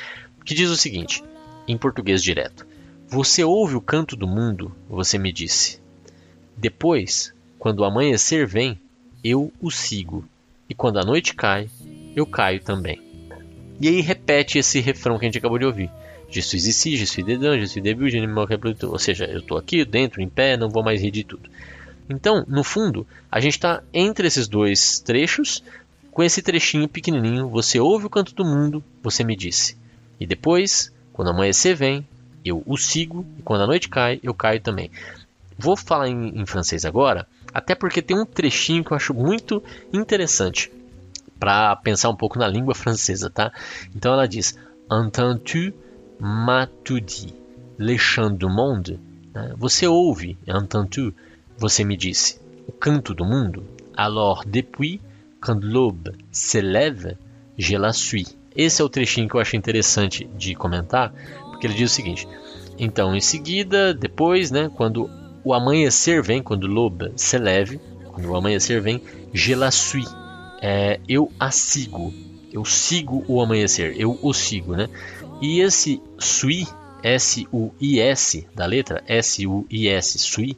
que 0.44 0.54
diz 0.54 0.70
o 0.70 0.76
seguinte, 0.76 1.24
em 1.66 1.76
português 1.76 2.22
direto: 2.22 2.64
Você 3.08 3.42
ouve 3.42 3.74
o 3.74 3.80
canto 3.80 4.14
do 4.14 4.28
mundo, 4.28 4.70
você 4.88 5.18
me 5.18 5.32
disse. 5.32 5.80
Depois, 6.56 7.34
quando 7.58 7.80
o 7.80 7.84
amanhecer 7.84 8.46
vem, 8.46 8.80
eu 9.28 9.52
o 9.60 9.70
sigo, 9.70 10.24
e 10.68 10.74
quando 10.74 10.98
a 10.98 11.04
noite 11.04 11.34
cai, 11.34 11.68
eu 12.14 12.24
caio 12.24 12.60
também. 12.60 13.00
E 13.80 13.88
aí 13.88 14.00
repete 14.00 14.58
esse 14.58 14.80
refrão 14.80 15.18
que 15.18 15.24
a 15.24 15.28
gente 15.28 15.38
acabou 15.38 15.58
de 15.58 15.64
ouvir. 15.64 15.90
Je 16.28 16.40
suis 16.42 16.66
ici, 16.66 16.96
je 16.96 17.06
suis 17.06 17.24
dedans, 17.24 17.58
je 17.58 17.66
suis 17.66 17.82
debout, 17.82 18.08
je 18.08 18.20
ne 18.20 18.26
me 18.26 18.34
Ou 18.82 18.98
seja, 18.98 19.26
eu 19.26 19.40
estou 19.40 19.58
aqui 19.58 19.84
dentro, 19.84 20.20
em 20.20 20.28
pé, 20.28 20.56
não 20.56 20.68
vou 20.68 20.82
mais 20.82 21.00
rir 21.00 21.10
de 21.10 21.24
tudo. 21.24 21.48
Então, 22.08 22.44
no 22.48 22.62
fundo, 22.62 23.06
a 23.30 23.40
gente 23.40 23.54
está 23.54 23.82
entre 23.92 24.26
esses 24.26 24.48
dois 24.48 25.00
trechos, 25.00 25.62
com 26.10 26.22
esse 26.22 26.40
trechinho 26.40 26.88
pequenininho. 26.88 27.48
Você 27.48 27.78
ouve 27.78 28.06
o 28.06 28.10
canto 28.10 28.34
do 28.34 28.44
mundo, 28.44 28.82
você 29.02 29.22
me 29.22 29.36
disse. 29.36 29.76
E 30.18 30.26
depois, 30.26 30.92
quando 31.12 31.30
amanhecer 31.30 31.74
vem, 31.74 32.06
eu 32.44 32.62
o 32.64 32.76
sigo, 32.76 33.26
e 33.38 33.42
quando 33.42 33.62
a 33.62 33.66
noite 33.66 33.88
cai, 33.88 34.20
eu 34.22 34.32
caio 34.32 34.60
também. 34.60 34.90
Vou 35.58 35.76
falar 35.76 36.08
em, 36.08 36.40
em 36.40 36.46
francês 36.46 36.84
agora, 36.84 37.26
até 37.52 37.74
porque 37.74 38.02
tem 38.02 38.18
um 38.18 38.26
trechinho 38.26 38.84
que 38.84 38.92
eu 38.92 38.96
acho 38.96 39.14
muito 39.14 39.62
interessante 39.92 40.70
para 41.38 41.76
pensar 41.76 42.10
um 42.10 42.16
pouco 42.16 42.38
na 42.38 42.48
língua 42.48 42.74
francesa, 42.74 43.30
tá? 43.30 43.52
Então 43.94 44.12
ela 44.12 44.26
diz: 44.26 44.58
Entends-tu 44.90 45.72
ma 46.18 46.66
tu 46.66 47.00
dit, 47.00 47.34
les 47.78 47.98
chants 47.98 48.36
du 48.36 48.48
monde? 48.48 49.00
Né? 49.34 49.54
Você 49.56 49.86
ouve, 49.86 50.36
entends-tu? 50.46 51.14
Você 51.58 51.84
me 51.84 51.96
disse, 51.96 52.38
o 52.66 52.72
canto 52.72 53.14
do 53.14 53.24
mundo? 53.24 53.64
Alors, 53.96 54.44
depuis, 54.46 55.00
quand 55.40 55.58
l'aube 55.62 56.12
s'élève, 56.30 57.16
je 57.56 57.76
la 57.76 57.92
suis. 57.92 58.36
Esse 58.54 58.82
é 58.82 58.84
o 58.84 58.88
trechinho 58.88 59.28
que 59.28 59.36
eu 59.36 59.40
acho 59.40 59.56
interessante 59.56 60.24
de 60.36 60.54
comentar, 60.54 61.12
porque 61.50 61.66
ele 61.66 61.74
diz 61.74 61.90
o 61.90 61.94
seguinte: 61.94 62.28
então, 62.78 63.14
em 63.14 63.20
seguida, 63.20 63.94
depois, 63.94 64.50
né, 64.50 64.70
quando 64.74 65.08
o 65.46 65.54
amanhecer 65.54 66.20
vem, 66.24 66.42
quando 66.42 66.66
l'aube 66.66 67.12
s'élève, 67.14 67.80
quando 68.11 68.28
o 68.28 68.35
amanhecer 68.35 68.82
vem, 68.82 69.00
je 69.32 69.54
la 69.54 69.70
suis 69.70 70.04
é, 70.61 70.98
eu 71.09 71.30
a 71.38 71.52
sigo. 71.52 72.12
Eu 72.52 72.64
sigo 72.64 73.24
o 73.28 73.40
amanhecer, 73.40 73.94
eu 73.96 74.18
o 74.20 74.35
sigo, 74.35 74.74
né? 74.74 74.88
E 75.40 75.61
esse 75.61 76.02
sui, 76.18 76.66
S-U-I-S 77.00 78.48
da 78.56 78.66
letra, 78.66 79.04
S-U-I-S, 79.06 80.18
sui, 80.18 80.56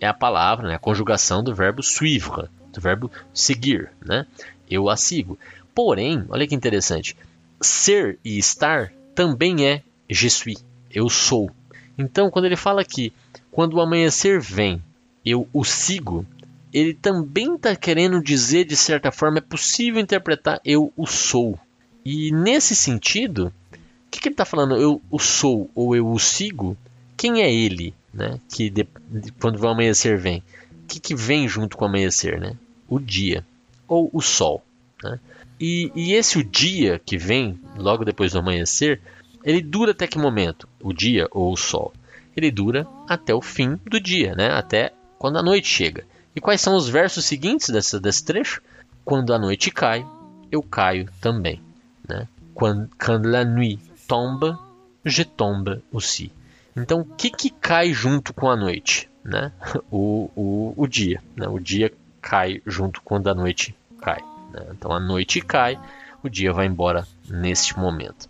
é 0.00 0.08
a 0.08 0.12
palavra, 0.12 0.66
né, 0.66 0.74
a 0.74 0.80
conjugação 0.80 1.40
do 1.40 1.54
verbo 1.54 1.80
suivre, 1.80 2.48
do 2.72 2.80
verbo 2.80 3.12
seguir, 3.32 3.92
né? 4.04 4.26
Eu 4.68 4.90
a 4.90 4.96
sigo. 4.96 5.38
Porém, 5.72 6.24
olha 6.28 6.48
que 6.48 6.56
interessante, 6.56 7.16
ser 7.60 8.18
e 8.24 8.36
estar 8.36 8.92
também 9.14 9.64
é 9.64 9.84
je 10.10 10.28
suis, 10.28 10.64
eu 10.90 11.08
sou. 11.08 11.52
Então, 11.96 12.32
quando 12.32 12.46
ele 12.46 12.56
fala 12.56 12.84
que 12.84 13.12
quando 13.54 13.74
o 13.74 13.80
amanhecer 13.80 14.40
vem, 14.40 14.82
eu 15.24 15.48
o 15.52 15.62
sigo, 15.64 16.26
ele 16.72 16.92
também 16.92 17.54
está 17.54 17.76
querendo 17.76 18.20
dizer, 18.20 18.64
de 18.64 18.74
certa 18.74 19.12
forma, 19.12 19.38
é 19.38 19.40
possível 19.40 20.00
interpretar 20.00 20.60
eu 20.64 20.92
o 20.96 21.06
sou. 21.06 21.56
E 22.04 22.32
nesse 22.32 22.74
sentido, 22.74 23.52
o 23.72 24.10
que, 24.10 24.20
que 24.20 24.26
ele 24.26 24.32
está 24.32 24.44
falando? 24.44 24.74
Eu 24.74 25.00
o 25.08 25.20
sou 25.20 25.70
ou 25.72 25.94
eu 25.94 26.10
o 26.10 26.18
sigo? 26.18 26.76
Quem 27.16 27.42
é 27.42 27.54
ele, 27.54 27.94
né? 28.12 28.40
Que 28.48 28.68
de, 28.68 28.88
de, 29.08 29.30
quando 29.30 29.60
o 29.60 29.68
amanhecer 29.68 30.18
vem, 30.18 30.42
o 30.82 30.86
que, 30.88 30.98
que 30.98 31.14
vem 31.14 31.46
junto 31.46 31.76
com 31.76 31.84
o 31.84 31.88
amanhecer, 31.88 32.40
né? 32.40 32.56
O 32.88 32.98
dia 32.98 33.46
ou 33.86 34.10
o 34.12 34.20
sol, 34.20 34.64
né? 35.00 35.20
E, 35.60 35.92
e 35.94 36.12
esse 36.12 36.38
o 36.38 36.42
dia 36.42 37.00
que 37.06 37.16
vem 37.16 37.56
logo 37.76 38.04
depois 38.04 38.32
do 38.32 38.40
amanhecer, 38.40 39.00
ele 39.44 39.62
dura 39.62 39.92
até 39.92 40.08
que 40.08 40.18
momento? 40.18 40.68
O 40.82 40.92
dia 40.92 41.28
ou 41.30 41.52
o 41.52 41.56
sol? 41.56 41.92
Ele 42.36 42.50
dura 42.50 42.86
até 43.08 43.34
o 43.34 43.40
fim 43.40 43.78
do 43.86 44.00
dia, 44.00 44.34
né? 44.34 44.50
Até 44.50 44.92
quando 45.18 45.38
a 45.38 45.42
noite 45.42 45.68
chega. 45.68 46.04
E 46.34 46.40
quais 46.40 46.60
são 46.60 46.74
os 46.74 46.88
versos 46.88 47.24
seguintes 47.24 47.68
desse, 47.68 47.98
desse 48.00 48.24
trecho? 48.24 48.60
Quando 49.04 49.32
a 49.32 49.38
noite 49.38 49.70
cai, 49.70 50.04
eu 50.50 50.62
caio 50.62 51.08
também. 51.20 51.60
Né? 52.08 52.26
Quando, 52.52 52.90
quand 52.98 53.26
la 53.26 53.44
nuit 53.44 53.80
tombe, 54.08 54.56
je 55.04 55.24
tombe 55.24 55.82
aussi. 55.92 56.32
Então, 56.76 57.00
o 57.00 57.04
que, 57.04 57.30
que 57.30 57.50
cai 57.50 57.92
junto 57.92 58.34
com 58.34 58.50
a 58.50 58.56
noite? 58.56 59.08
Né? 59.24 59.52
O, 59.90 60.30
o, 60.34 60.74
o 60.76 60.86
dia. 60.86 61.22
Né? 61.36 61.46
O 61.48 61.58
dia 61.58 61.92
cai 62.20 62.60
junto 62.66 63.00
quando 63.02 63.28
a 63.28 63.34
noite 63.34 63.74
cai. 64.00 64.20
Né? 64.52 64.66
Então, 64.72 64.92
a 64.92 64.98
noite 64.98 65.40
cai, 65.40 65.78
o 66.22 66.28
dia 66.28 66.52
vai 66.52 66.66
embora 66.66 67.06
neste 67.28 67.78
momento. 67.78 68.28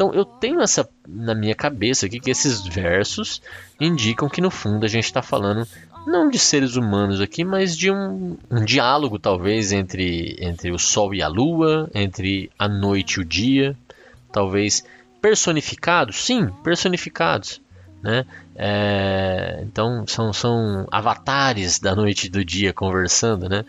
Então, 0.00 0.14
eu 0.14 0.24
tenho 0.24 0.62
essa 0.62 0.88
na 1.06 1.34
minha 1.34 1.54
cabeça 1.54 2.06
aqui 2.06 2.18
que 2.18 2.30
esses 2.30 2.66
versos 2.66 3.42
indicam 3.78 4.30
que, 4.30 4.40
no 4.40 4.50
fundo, 4.50 4.86
a 4.86 4.88
gente 4.88 5.04
está 5.04 5.20
falando 5.20 5.68
não 6.06 6.30
de 6.30 6.38
seres 6.38 6.74
humanos 6.74 7.20
aqui, 7.20 7.44
mas 7.44 7.76
de 7.76 7.90
um, 7.90 8.38
um, 8.50 8.64
diálogo 8.64 9.18
talvez 9.18 9.72
entre, 9.72 10.38
entre 10.40 10.72
o 10.72 10.78
Sol 10.78 11.12
e 11.12 11.20
a 11.20 11.28
Lua, 11.28 11.90
entre 11.94 12.50
a 12.58 12.66
noite 12.66 13.16
e 13.16 13.20
o 13.20 13.24
dia, 13.26 13.76
talvez 14.32 14.82
personificados, 15.20 16.24
sim, 16.24 16.48
personificados, 16.64 17.60
né? 18.02 18.24
É, 18.56 19.60
então 19.64 20.06
são, 20.06 20.32
são 20.32 20.86
avatares 20.90 21.78
da 21.78 21.94
noite 21.94 22.28
e 22.28 22.30
do 22.30 22.42
dia 22.42 22.72
conversando, 22.72 23.50
né? 23.50 23.66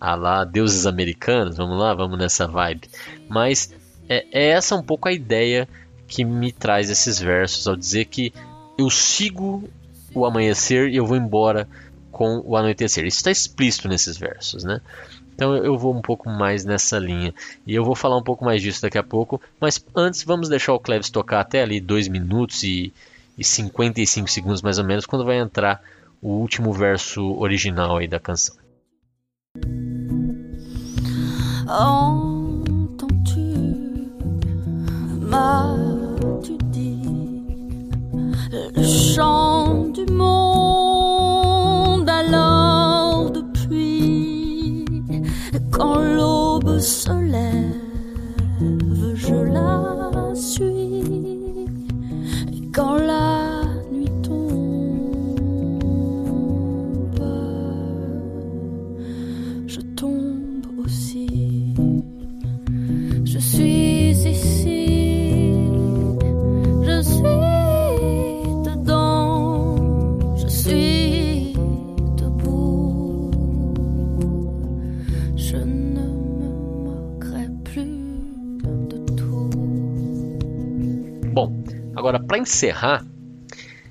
Ah 0.00 0.14
lá, 0.14 0.44
deuses 0.44 0.86
americanos, 0.86 1.58
vamos 1.58 1.78
lá, 1.78 1.92
vamos 1.92 2.18
nessa 2.18 2.46
vibe. 2.48 2.88
Mas 3.28 3.70
é, 4.08 4.26
é 4.32 4.48
essa 4.48 4.74
um 4.76 4.82
pouco 4.82 5.08
a 5.08 5.12
ideia 5.12 5.68
que 6.06 6.24
me 6.24 6.52
traz 6.52 6.90
esses 6.90 7.18
versos 7.18 7.66
ao 7.66 7.76
dizer 7.76 8.04
que 8.06 8.32
eu 8.78 8.90
sigo 8.90 9.68
o 10.14 10.24
amanhecer 10.24 10.88
e 10.88 10.96
eu 10.96 11.06
vou 11.06 11.16
embora 11.16 11.68
com 12.10 12.42
o 12.44 12.56
anoitecer. 12.56 13.04
Isso 13.04 13.18
está 13.18 13.30
explícito 13.30 13.88
nesses 13.88 14.16
versos, 14.16 14.62
né? 14.62 14.80
Então 15.34 15.56
eu 15.56 15.76
vou 15.76 15.92
um 15.92 16.00
pouco 16.00 16.30
mais 16.30 16.64
nessa 16.64 16.98
linha. 16.98 17.34
E 17.66 17.74
eu 17.74 17.84
vou 17.84 17.96
falar 17.96 18.16
um 18.16 18.22
pouco 18.22 18.44
mais 18.44 18.62
disso 18.62 18.82
daqui 18.82 18.98
a 18.98 19.02
pouco. 19.02 19.40
Mas 19.60 19.84
antes 19.94 20.22
vamos 20.22 20.48
deixar 20.48 20.72
o 20.72 20.78
Cleves 20.78 21.10
tocar 21.10 21.40
até 21.40 21.62
ali 21.62 21.80
2 21.80 22.06
minutos 22.08 22.62
e, 22.62 22.92
e 23.36 23.42
55 23.42 24.30
segundos 24.30 24.62
mais 24.62 24.78
ou 24.78 24.84
menos, 24.84 25.06
quando 25.06 25.24
vai 25.24 25.38
entrar 25.38 25.82
o 26.22 26.28
último 26.28 26.72
verso 26.72 27.36
original 27.38 27.96
aí 27.96 28.06
da 28.06 28.20
canção. 28.20 28.54
Entends-tu 31.66 32.33
tu 36.42 36.56
dis 36.70 36.98
le 38.76 38.82
chant 38.82 39.86
du 39.92 40.06
monde 40.12 42.08
alors 42.08 43.30
depuis 43.30 44.84
quand 45.70 45.98
l'aube 45.98 46.78
se 46.78 47.12
lève 47.12 47.84
je 49.14 49.34
la 49.34 50.34
suis. 50.34 51.66
Et 52.52 52.66
quand 52.72 52.96
la 52.96 53.33
encerrar, 82.44 83.04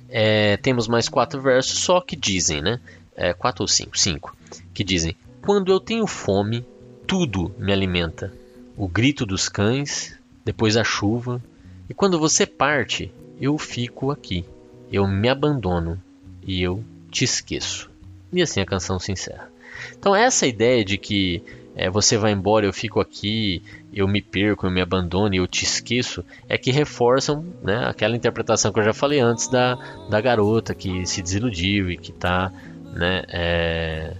é, 0.08 0.56
temos 0.56 0.88
mais 0.88 1.08
quatro 1.08 1.40
versos 1.40 1.78
só 1.78 2.00
que 2.00 2.16
dizem, 2.16 2.62
né? 2.62 2.80
É, 3.16 3.34
quatro 3.34 3.62
ou 3.62 3.68
cinco? 3.68 3.98
Cinco. 3.98 4.36
Que 4.72 4.82
dizem: 4.82 5.16
Quando 5.42 5.70
eu 5.72 5.80
tenho 5.80 6.06
fome, 6.06 6.64
tudo 7.06 7.54
me 7.58 7.72
alimenta. 7.72 8.32
O 8.76 8.88
grito 8.88 9.26
dos 9.26 9.48
cães, 9.48 10.16
depois 10.44 10.76
a 10.76 10.84
chuva. 10.84 11.42
E 11.88 11.94
quando 11.94 12.18
você 12.18 12.46
parte, 12.46 13.12
eu 13.40 13.58
fico 13.58 14.10
aqui. 14.10 14.44
Eu 14.90 15.06
me 15.06 15.28
abandono 15.28 16.00
e 16.42 16.62
eu 16.62 16.82
te 17.10 17.24
esqueço. 17.24 17.90
E 18.32 18.42
assim 18.42 18.60
a 18.60 18.66
canção 18.66 18.98
se 18.98 19.12
encerra. 19.12 19.50
Então 19.98 20.14
essa 20.14 20.46
ideia 20.46 20.84
de 20.84 20.96
que 20.96 21.42
é, 21.76 21.90
você 21.90 22.16
vai 22.16 22.32
embora, 22.32 22.64
eu 22.64 22.72
fico 22.72 23.00
aqui, 23.00 23.62
eu 23.92 24.06
me 24.06 24.22
perco, 24.22 24.66
eu 24.66 24.70
me 24.70 24.80
abandono 24.80 25.34
eu 25.34 25.46
te 25.46 25.64
esqueço, 25.64 26.24
é 26.48 26.56
que 26.56 26.70
reforçam 26.70 27.44
né, 27.62 27.84
aquela 27.86 28.16
interpretação 28.16 28.72
que 28.72 28.78
eu 28.78 28.84
já 28.84 28.92
falei 28.92 29.18
antes 29.18 29.48
da, 29.48 29.74
da 30.08 30.20
garota 30.20 30.74
que 30.74 31.04
se 31.04 31.20
desiludiu 31.20 31.90
e 31.90 31.96
que 31.96 32.12
está 32.12 32.52
né, 32.92 33.24
é, 33.28 34.16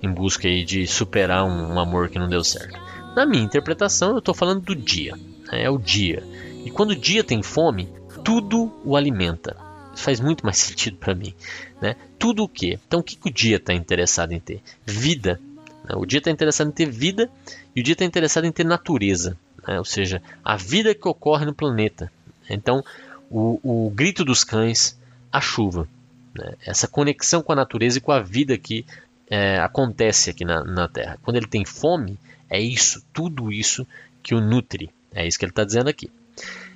em 0.00 0.10
busca 0.10 0.46
aí 0.46 0.64
de 0.64 0.86
superar 0.86 1.44
um, 1.44 1.74
um, 1.74 1.80
amor 1.80 2.08
que 2.08 2.18
não 2.18 2.28
deu 2.28 2.44
certo. 2.44 2.78
Na 3.16 3.26
minha 3.26 3.42
interpretação, 3.42 4.12
eu 4.12 4.18
estou 4.18 4.34
falando 4.34 4.60
do 4.60 4.76
dia, 4.76 5.14
né, 5.50 5.64
é 5.64 5.70
o 5.70 5.78
dia. 5.78 6.22
E 6.64 6.70
quando 6.70 6.90
o 6.90 6.96
dia 6.96 7.24
tem 7.24 7.42
fome, 7.42 7.88
tudo 8.24 8.72
o 8.84 8.96
alimenta. 8.96 9.56
Isso 9.92 10.04
faz 10.04 10.20
muito 10.20 10.44
mais 10.44 10.58
sentido 10.58 10.98
para 10.98 11.14
mim. 11.14 11.34
Né? 11.80 11.96
Tudo 12.18 12.44
o 12.44 12.48
que? 12.48 12.78
Então, 12.86 13.00
o 13.00 13.02
que, 13.02 13.16
que 13.16 13.28
o 13.28 13.32
dia 13.32 13.56
está 13.56 13.74
interessado 13.74 14.32
em 14.32 14.40
ter? 14.40 14.60
Vida. 14.84 15.40
Né? 15.86 15.94
O 15.96 16.04
dia 16.04 16.18
está 16.18 16.30
interessado 16.30 16.68
em 16.68 16.72
ter 16.72 16.90
vida 16.90 17.30
e 17.74 17.80
o 17.80 17.82
dia 17.82 17.92
está 17.92 18.04
interessado 18.04 18.44
em 18.44 18.52
ter 18.52 18.64
natureza. 18.64 19.36
Né? 19.66 19.78
Ou 19.78 19.84
seja, 19.84 20.22
a 20.44 20.56
vida 20.56 20.94
que 20.94 21.08
ocorre 21.08 21.44
no 21.44 21.54
planeta. 21.54 22.10
Então, 22.48 22.84
o, 23.30 23.60
o 23.62 23.90
grito 23.90 24.24
dos 24.24 24.44
cães, 24.44 24.98
a 25.32 25.40
chuva. 25.40 25.88
Né? 26.34 26.54
Essa 26.64 26.86
conexão 26.86 27.42
com 27.42 27.52
a 27.52 27.56
natureza 27.56 27.98
e 27.98 28.00
com 28.00 28.12
a 28.12 28.20
vida 28.20 28.56
que 28.58 28.84
é, 29.28 29.58
acontece 29.58 30.30
aqui 30.30 30.44
na, 30.44 30.64
na 30.64 30.88
Terra. 30.88 31.18
Quando 31.22 31.36
ele 31.36 31.46
tem 31.46 31.64
fome, 31.64 32.18
é 32.48 32.60
isso, 32.60 33.02
tudo 33.12 33.52
isso 33.52 33.86
que 34.22 34.34
o 34.34 34.40
nutre. 34.40 34.90
É 35.12 35.26
isso 35.26 35.38
que 35.38 35.44
ele 35.44 35.52
está 35.52 35.64
dizendo 35.64 35.88
aqui. 35.88 36.10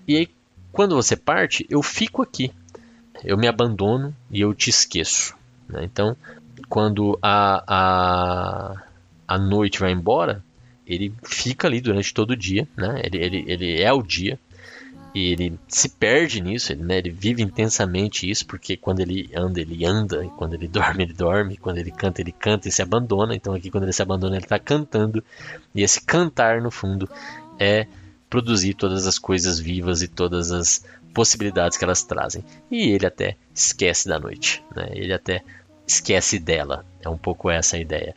E 0.09 0.17
aí, 0.17 0.29
quando 0.73 0.97
você 0.97 1.15
parte, 1.15 1.67
eu 1.69 1.83
fico 1.83 2.23
aqui 2.23 2.53
eu 3.25 3.37
me 3.37 3.47
abandono 3.47 4.15
e 4.31 4.41
eu 4.41 4.55
te 4.55 4.71
esqueço. 4.71 5.35
Né? 5.69 5.85
Então, 5.85 6.17
quando 6.69 7.19
a, 7.23 7.65
a, 7.67 8.83
a 9.31 9.39
noite 9.39 9.79
vai 9.79 9.93
embora, 9.93 10.43
ele 10.85 11.15
fica 11.23 11.69
ali 11.69 11.81
durante 11.81 12.13
todo 12.13 12.33
o 12.33 12.37
dia, 12.37 12.67
né? 12.77 13.01
ele, 13.05 13.19
ele, 13.19 13.45
ele 13.47 13.81
é 13.81 13.93
o 13.93 14.03
dia, 14.03 14.37
e 15.15 15.31
ele 15.31 15.57
se 15.69 15.89
perde 15.89 16.41
nisso, 16.41 16.73
ele, 16.73 16.83
né? 16.83 16.99
ele 16.99 17.11
vive 17.11 17.41
intensamente 17.41 18.29
isso, 18.29 18.45
porque 18.45 18.77
quando 18.77 18.99
ele 18.99 19.31
anda, 19.33 19.61
ele 19.61 19.87
anda, 19.87 20.25
e 20.25 20.29
quando 20.31 20.55
ele 20.55 20.67
dorme, 20.69 21.05
ele 21.05 21.13
dorme, 21.13 21.57
quando 21.57 21.79
ele 21.79 21.93
canta, 21.93 22.21
ele 22.21 22.33
canta 22.33 22.69
e 22.69 22.73
se 22.73 22.83
abandona. 22.83 23.33
Então, 23.33 23.55
aqui, 23.55 23.71
quando 23.71 23.85
ele 23.85 23.93
se 23.93 24.03
abandona, 24.03 24.35
ele 24.35 24.45
está 24.45 24.59
cantando, 24.59 25.23
e 25.73 25.81
esse 25.81 26.01
cantar, 26.01 26.61
no 26.61 26.73
fundo, 26.73 27.09
é 27.57 27.87
produzir 28.29 28.75
todas 28.75 29.07
as 29.07 29.17
coisas 29.17 29.61
vivas 29.61 30.03
e 30.03 30.09
todas 30.09 30.51
as 30.51 30.85
possibilidades 31.15 31.79
que 31.79 31.85
elas 31.85 32.03
trazem. 32.03 32.45
E 32.69 32.91
ele 32.91 33.07
até 33.07 33.37
esquece 33.55 34.09
da 34.09 34.19
noite, 34.19 34.61
né? 34.75 34.89
ele 34.93 35.13
até 35.13 35.45
esquece 35.87 36.41
dela. 36.41 36.85
É 37.01 37.09
um 37.09 37.19
pouco 37.19 37.49
essa 37.49 37.77
a 37.77 37.81
ideia. 37.81 38.17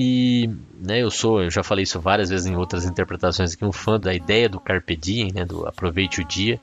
E 0.00 0.48
né, 0.80 1.02
eu 1.02 1.10
sou, 1.10 1.42
eu 1.42 1.50
já 1.50 1.64
falei 1.64 1.82
isso 1.82 1.98
várias 1.98 2.30
vezes 2.30 2.46
em 2.46 2.54
outras 2.54 2.84
interpretações 2.84 3.52
aqui, 3.52 3.64
um 3.64 3.72
fã 3.72 3.98
da 3.98 4.14
ideia 4.14 4.48
do 4.48 4.60
carpe 4.60 4.94
diem, 4.94 5.32
né, 5.32 5.44
do 5.44 5.66
aproveite 5.66 6.20
o 6.20 6.24
dia, 6.24 6.60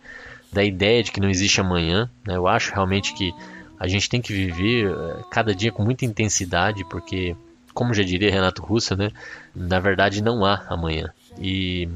da 0.53 0.63
ideia 0.63 1.03
de 1.03 1.11
que 1.11 1.19
não 1.19 1.29
existe 1.29 1.59
amanhã. 1.59 2.09
Né? 2.25 2.37
Eu 2.37 2.47
acho 2.47 2.73
realmente 2.73 3.13
que 3.13 3.33
a 3.77 3.89
gente 3.89 4.09
tem 4.09 4.21
que 4.21 4.31
viver 4.31 4.89
eh, 4.89 5.23
cada 5.29 5.53
dia 5.53 5.69
com 5.69 5.83
muita 5.83 6.05
intensidade, 6.05 6.85
porque, 6.85 7.35
como 7.73 7.93
já 7.93 8.03
diria 8.03 8.31
Renato 8.31 8.61
Russo, 8.61 8.95
né, 8.95 9.11
na 9.53 9.81
verdade 9.81 10.23
não 10.23 10.45
há 10.45 10.63
amanhã. 10.69 11.11
E 11.37 11.89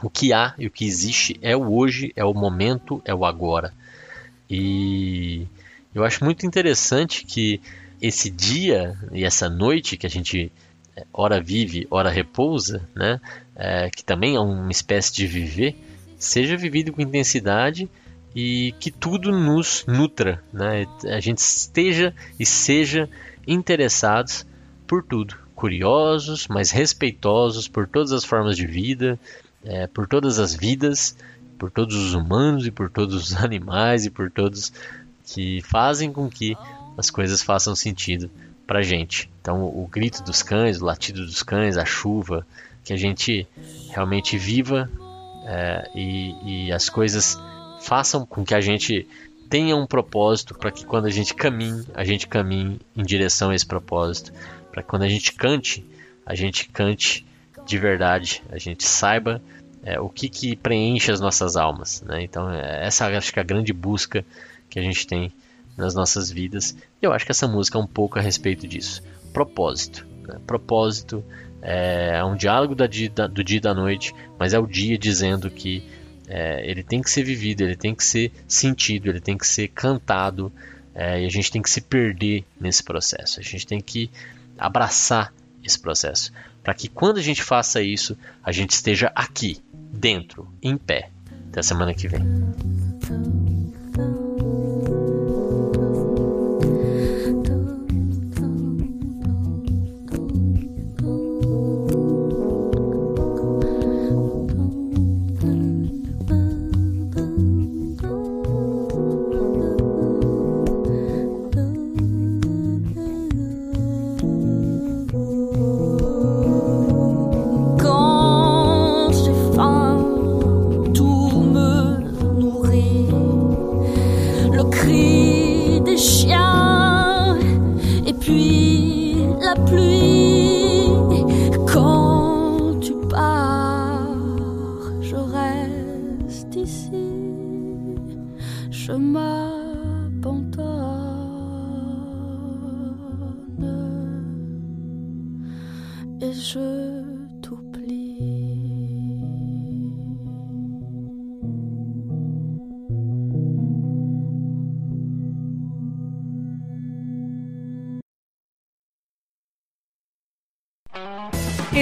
o 0.00 0.08
que 0.08 0.32
há 0.32 0.54
e 0.56 0.68
o 0.68 0.70
que 0.70 0.86
existe 0.86 1.36
é 1.42 1.56
o 1.56 1.68
hoje, 1.74 2.12
é 2.14 2.24
o 2.24 2.32
momento, 2.32 3.02
é 3.04 3.12
o 3.12 3.24
agora. 3.24 3.74
E 4.48 5.48
eu 5.92 6.04
acho 6.04 6.24
muito 6.24 6.46
interessante 6.46 7.24
que 7.24 7.60
esse 8.00 8.30
dia 8.30 8.96
e 9.10 9.24
essa 9.24 9.48
noite 9.50 9.96
que 9.96 10.06
a 10.06 10.10
gente 10.10 10.52
ora 11.12 11.40
vive, 11.40 11.86
ora 11.90 12.10
repousa, 12.10 12.88
né, 12.94 13.20
é, 13.54 13.90
que 13.90 14.04
também 14.04 14.36
é 14.36 14.40
uma 14.40 14.70
espécie 14.70 15.12
de 15.12 15.26
viver, 15.26 15.76
seja 16.18 16.56
vivido 16.56 16.92
com 16.92 17.02
intensidade 17.02 17.88
e 18.34 18.74
que 18.80 18.90
tudo 18.90 19.32
nos 19.32 19.84
nutra, 19.86 20.42
né, 20.52 20.86
a 21.04 21.20
gente 21.20 21.38
esteja 21.38 22.14
e 22.38 22.46
seja 22.46 23.08
interessados 23.46 24.46
por 24.86 25.02
tudo, 25.02 25.36
curiosos, 25.54 26.46
mas 26.48 26.70
respeitosos 26.70 27.68
por 27.68 27.86
todas 27.86 28.12
as 28.12 28.24
formas 28.24 28.56
de 28.56 28.66
vida, 28.66 29.18
é, 29.64 29.86
por 29.86 30.06
todas 30.06 30.38
as 30.38 30.54
vidas, 30.54 31.16
por 31.58 31.70
todos 31.70 31.96
os 31.96 32.14
humanos 32.14 32.66
e 32.66 32.70
por 32.70 32.90
todos 32.90 33.14
os 33.14 33.36
animais 33.42 34.06
e 34.06 34.10
por 34.10 34.30
todos 34.30 34.72
que 35.24 35.60
fazem 35.62 36.12
com 36.12 36.28
que 36.28 36.56
as 36.96 37.10
coisas 37.10 37.42
façam 37.42 37.74
sentido 37.74 38.30
para 38.66 38.82
gente. 38.82 39.30
Então, 39.40 39.64
o 39.64 39.86
grito 39.86 40.22
dos 40.22 40.42
cães, 40.42 40.80
o 40.80 40.84
latido 40.84 41.24
dos 41.24 41.42
cães, 41.42 41.76
a 41.76 41.84
chuva, 41.84 42.46
que 42.84 42.92
a 42.92 42.96
gente 42.96 43.46
realmente 43.90 44.36
viva 44.36 44.90
é, 45.44 45.90
e, 45.94 46.66
e 46.66 46.72
as 46.72 46.88
coisas 46.88 47.38
façam 47.80 48.26
com 48.26 48.44
que 48.44 48.54
a 48.54 48.60
gente 48.60 49.06
tenha 49.48 49.76
um 49.76 49.86
propósito 49.86 50.54
para 50.54 50.72
que 50.72 50.84
quando 50.84 51.06
a 51.06 51.10
gente 51.10 51.34
caminhe, 51.34 51.86
a 51.94 52.04
gente 52.04 52.26
caminhe 52.26 52.80
em 52.96 53.02
direção 53.02 53.50
a 53.50 53.54
esse 53.54 53.66
propósito, 53.66 54.32
para 54.72 54.82
que 54.82 54.88
quando 54.88 55.02
a 55.02 55.08
gente 55.08 55.32
cante, 55.32 55.84
a 56.24 56.34
gente 56.34 56.68
cante 56.68 57.24
de 57.64 57.78
verdade, 57.78 58.42
a 58.50 58.58
gente 58.58 58.84
saiba 58.84 59.40
é, 59.82 60.00
o 60.00 60.08
que, 60.08 60.28
que 60.28 60.56
preenche 60.56 61.12
as 61.12 61.20
nossas 61.20 61.56
almas. 61.56 62.02
Né? 62.02 62.22
Então, 62.22 62.50
é, 62.50 62.86
essa 62.86 63.06
acho 63.06 63.32
que 63.32 63.38
é 63.38 63.42
a 63.42 63.46
grande 63.46 63.72
busca 63.72 64.24
que 64.68 64.78
a 64.78 64.82
gente 64.82 65.06
tem 65.06 65.32
nas 65.76 65.94
nossas 65.94 66.30
vidas. 66.30 66.76
E 67.00 67.06
eu 67.06 67.12
acho 67.12 67.24
que 67.24 67.32
essa 67.32 67.46
música 67.46 67.78
é 67.78 67.80
um 67.80 67.86
pouco 67.86 68.18
a 68.18 68.22
respeito 68.22 68.66
disso. 68.66 69.02
Propósito. 69.32 70.06
Né? 70.26 70.38
Propósito 70.46 71.24
é, 71.62 72.18
é 72.18 72.24
um 72.24 72.36
diálogo 72.36 72.74
do 72.74 72.88
dia 72.88 73.56
e 73.56 73.60
da 73.60 73.74
noite, 73.74 74.14
mas 74.38 74.54
é 74.54 74.58
o 74.58 74.66
dia 74.66 74.96
dizendo 74.96 75.50
que 75.50 75.82
é, 76.28 76.68
ele 76.68 76.82
tem 76.82 77.02
que 77.02 77.10
ser 77.10 77.22
vivido, 77.22 77.62
ele 77.62 77.76
tem 77.76 77.94
que 77.94 78.04
ser 78.04 78.32
sentido, 78.48 79.08
ele 79.08 79.20
tem 79.20 79.36
que 79.36 79.46
ser 79.46 79.68
cantado. 79.68 80.52
É, 80.94 81.22
e 81.22 81.26
a 81.26 81.28
gente 81.28 81.50
tem 81.50 81.60
que 81.60 81.68
se 81.68 81.82
perder 81.82 82.44
nesse 82.58 82.82
processo. 82.82 83.38
A 83.38 83.42
gente 83.42 83.66
tem 83.66 83.80
que 83.80 84.10
abraçar 84.58 85.32
esse 85.62 85.78
processo 85.78 86.32
para 86.66 86.74
que 86.74 86.88
quando 86.88 87.18
a 87.18 87.22
gente 87.22 87.44
faça 87.44 87.80
isso, 87.80 88.18
a 88.42 88.50
gente 88.50 88.70
esteja 88.70 89.12
aqui, 89.14 89.62
dentro, 89.72 90.48
em 90.60 90.76
pé. 90.76 91.10
Até 91.48 91.62
semana 91.62 91.94
que 91.94 92.08
vem. 92.08 92.22